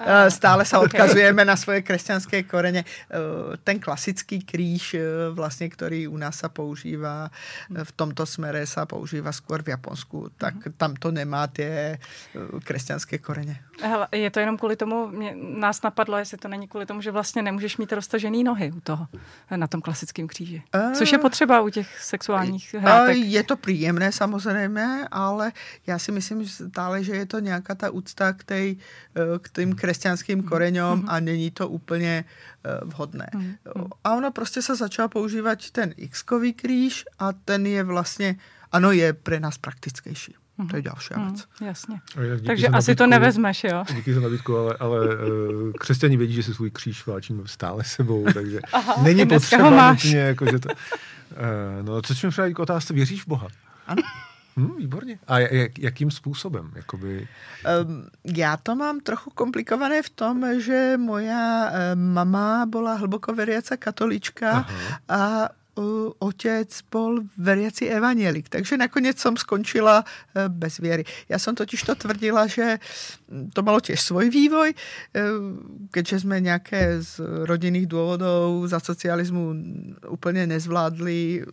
[0.00, 0.88] Eh, Stále sa Ok.
[0.96, 2.88] odkazujeme na svoje kresťanské korene.
[2.88, 8.64] Eh, Ten klasický kríž, eh, vlastne, ktorý u nás sa používa, eh, v tomto smere
[8.64, 13.60] sa používa skôr v Japonsku, tak tam to nemá tie eh, kresťanské korene.
[13.80, 17.10] Hele, je to jenom kvůli tomu, mě, nás napadlo, jestli to není kvůli tomu, že
[17.10, 19.08] vlastně nemůžeš mít roztažený nohy u toho,
[19.56, 20.62] na tom klasickém kříži.
[20.94, 23.16] Což je potřeba u těch sexuálních hrátek.
[23.16, 25.52] Je to príjemné samozrejme, ale
[25.86, 28.66] ja si myslím že stále, že je to nejaká tá úcta k, tej,
[29.16, 29.89] k tým kresťanským
[30.42, 33.26] koreňom a není to úplne eh, vhodné.
[34.04, 38.36] A ono prostě sa začal používať ten x-kový kríž a ten je vlastne,
[38.72, 40.34] ano, je pre nás praktickejší.
[40.70, 40.82] To je
[41.16, 41.48] Hmm, vec.
[41.60, 42.00] jasně.
[42.46, 43.10] Takže asi to nabídku.
[43.10, 43.84] nevezmeš, jo?
[43.94, 48.26] Díky za nabídku, ale, ale uh, křesťani vědí, že si svůj kříž vláčíme stále sebou,
[48.34, 50.04] takže Aha, není potřeba máš.
[50.04, 50.68] nutně, jako, že to...
[50.68, 50.76] Uh,
[51.82, 53.48] no, co mi přijel k otázce, věříš v Boha?
[53.86, 54.02] Ano.
[54.56, 55.18] Hm, výborně.
[55.26, 56.72] A jak, jakým způsobem?
[56.76, 57.28] Jakoby,
[58.24, 65.00] já to mám trochu komplikované v tom, že moja mama bola hlboko veriaca katolička Aha.
[65.08, 65.48] a
[66.18, 68.50] otec bol veriaci evanielik.
[68.50, 71.06] Takže nakonec som skončila eh, bez viery.
[71.30, 72.78] Ja som totiž to tvrdila, že
[73.30, 74.78] mm, to malo tiež svoj vývoj, eh,
[75.94, 79.54] keďže sme nejaké z rodinných dôvodov za socializmu
[80.10, 81.46] úplne nezvládli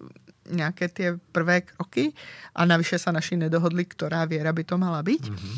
[0.52, 2.12] nejaké tie prvé kroky
[2.56, 5.24] a navyše sa naši nedohodli, ktorá viera by to mala byť.
[5.28, 5.56] Mm-hmm.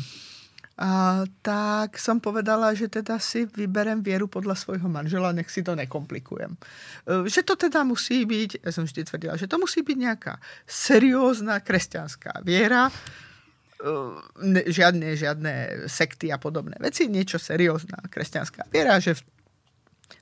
[0.80, 5.76] A, tak som povedala, že teda si vyberem vieru podľa svojho manžela, nech si to
[5.76, 6.56] nekomplikujem.
[7.04, 10.40] E, Že to teda musí byť, ja som vždy tvrdila, že to musí byť nejaká
[10.64, 12.88] seriózna kresťanská viera
[14.40, 15.54] ne, žiadne, žiadne
[15.88, 19.20] sekty a podobné veci, niečo seriózna kresťanská viera, že v,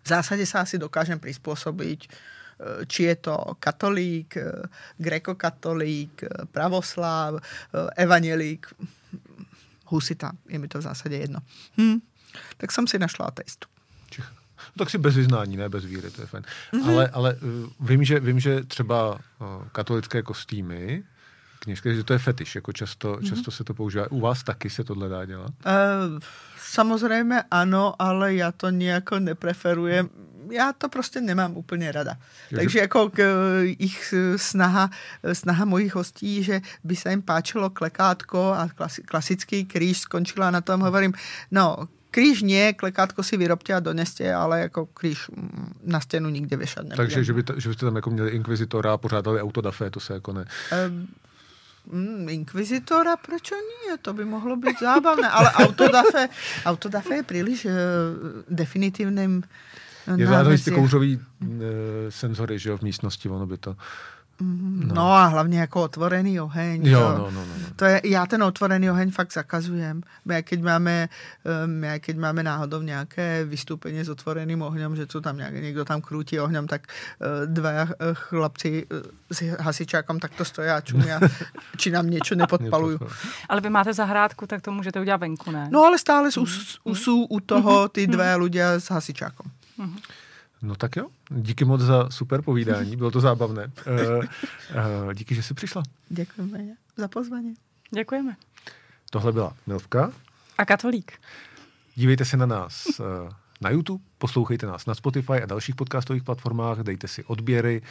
[0.02, 2.08] v zásade sa asi dokážem prispôsobiť e,
[2.86, 4.62] či je to katolík, e,
[4.98, 7.38] grekokatolík, e, pravoslav,
[7.96, 8.66] evangelík,
[9.84, 11.40] husita, je mi to v zásade jedno.
[11.78, 11.98] Hm.
[12.56, 13.68] Tak som si našla ateistu.
[14.76, 16.44] No, tak si bez vyznání, ne bez víry, to je fajn.
[16.44, 16.90] Mm-hmm.
[16.90, 17.36] Ale, ale
[17.80, 19.18] vím, že, vím, že třeba
[19.72, 21.02] katolické kostýmy
[21.58, 23.28] kněžské, že to je fetiš, jako často, mm-hmm.
[23.28, 24.10] často se to používá.
[24.10, 25.50] U vás taky se tohle dá dělat?
[25.66, 26.18] Uh,
[26.58, 30.10] samozřejmě ano, ale já to nějak nepreferujem.
[30.50, 32.16] Já to prostě nemám úplně rada.
[32.50, 33.22] Je, Takže jako k,
[33.78, 34.90] ich snaha,
[35.32, 38.68] snaha mojich hostí, že by se jim páčilo klekátko a
[39.04, 41.12] klasický kříž skončila na tom, hovorím,
[41.50, 46.56] no, kříž nie, klekátko si vyrobte a doneste, ale jako kříž mm, na stěnu nikde
[46.56, 46.96] věšat nebudem.
[46.96, 50.14] Takže, že, by to, že byste tam jako měli inkvizitora a pořádali autodafé, to se
[50.14, 50.44] jako ne...
[50.88, 51.08] Um,
[51.92, 53.96] Mm, inkvizitora, proč nie?
[54.02, 55.28] To by mohlo být zábavné.
[55.28, 56.28] Ale autodafe,
[56.64, 57.72] autodafe je příliš uh,
[58.48, 59.42] definitivním
[60.16, 61.48] Je zároveň ty kouřový uh,
[62.08, 63.76] senzory, že jo, v místnosti, ono by to...
[64.40, 64.94] No.
[64.94, 66.86] no a hlavně jako otvorený oheň.
[66.86, 67.66] Jo, to, no, no, no, no.
[67.76, 70.02] To je, já ten otvorený oheň fakt zakazujem.
[70.24, 71.08] My keď máme,
[71.66, 76.00] my keď máme náhodou nějaké vystoupení s otvoreným ohněm, že co tam nějak, někdo tam
[76.00, 81.12] krutí ohněm, tak eh, dva eh, chlapci eh, s hasičákom tak to stojí a čumí
[81.12, 81.20] a
[81.76, 82.98] či nám něco nepodpalují.
[83.48, 85.68] ale vy máte zahrádku, tak to můžete udělat venku, ne?
[85.70, 86.46] No ale stále jsou,
[86.84, 86.94] mm.
[86.94, 89.50] jsou u toho ty dvě lidé s hasičákom.
[89.78, 90.00] Mm-hmm.
[90.62, 93.64] No tak jo, díky moc za super povídání, bylo to zábavné.
[93.64, 94.24] Uh,
[95.04, 95.82] uh, díky, že jsi přišla.
[96.08, 96.58] Děkujeme
[96.96, 97.54] za pozvání.
[97.94, 98.36] Děkujeme.
[99.10, 100.12] Tohle byla Milvka.
[100.58, 101.12] A Katolík.
[101.94, 103.06] Dívejte se na nás uh,
[103.60, 107.82] na YouTube, poslouchejte nás na Spotify a dalších podcastových platformách, dejte si odběry,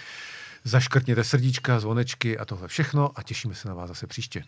[0.64, 4.44] zaškrtněte srdíčka, zvonečky a tohle všechno a těšíme se na vás zase příště.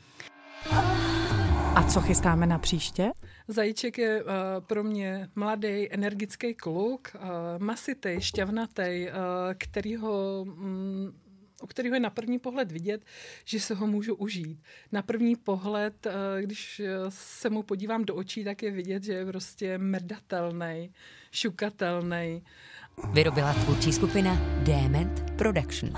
[1.75, 3.11] A co chystáme na příště?
[3.51, 4.29] Zajíček je uh,
[4.59, 7.21] pro mě mladý, energický kluk, uh,
[7.57, 9.13] masitej, šťavnatý, uh,
[9.57, 11.13] kterýho, um,
[11.63, 13.05] u kterého je na první pohled vidět,
[13.45, 14.63] že se ho můžu užít.
[14.91, 19.25] Na první pohled, uh, když se mu podívám do očí, tak je vidět, že je
[19.25, 20.91] prostě mrdatelný,
[21.31, 22.43] šukatelný.
[23.13, 25.93] Vyrobila tvůrčí skupina Dement Production.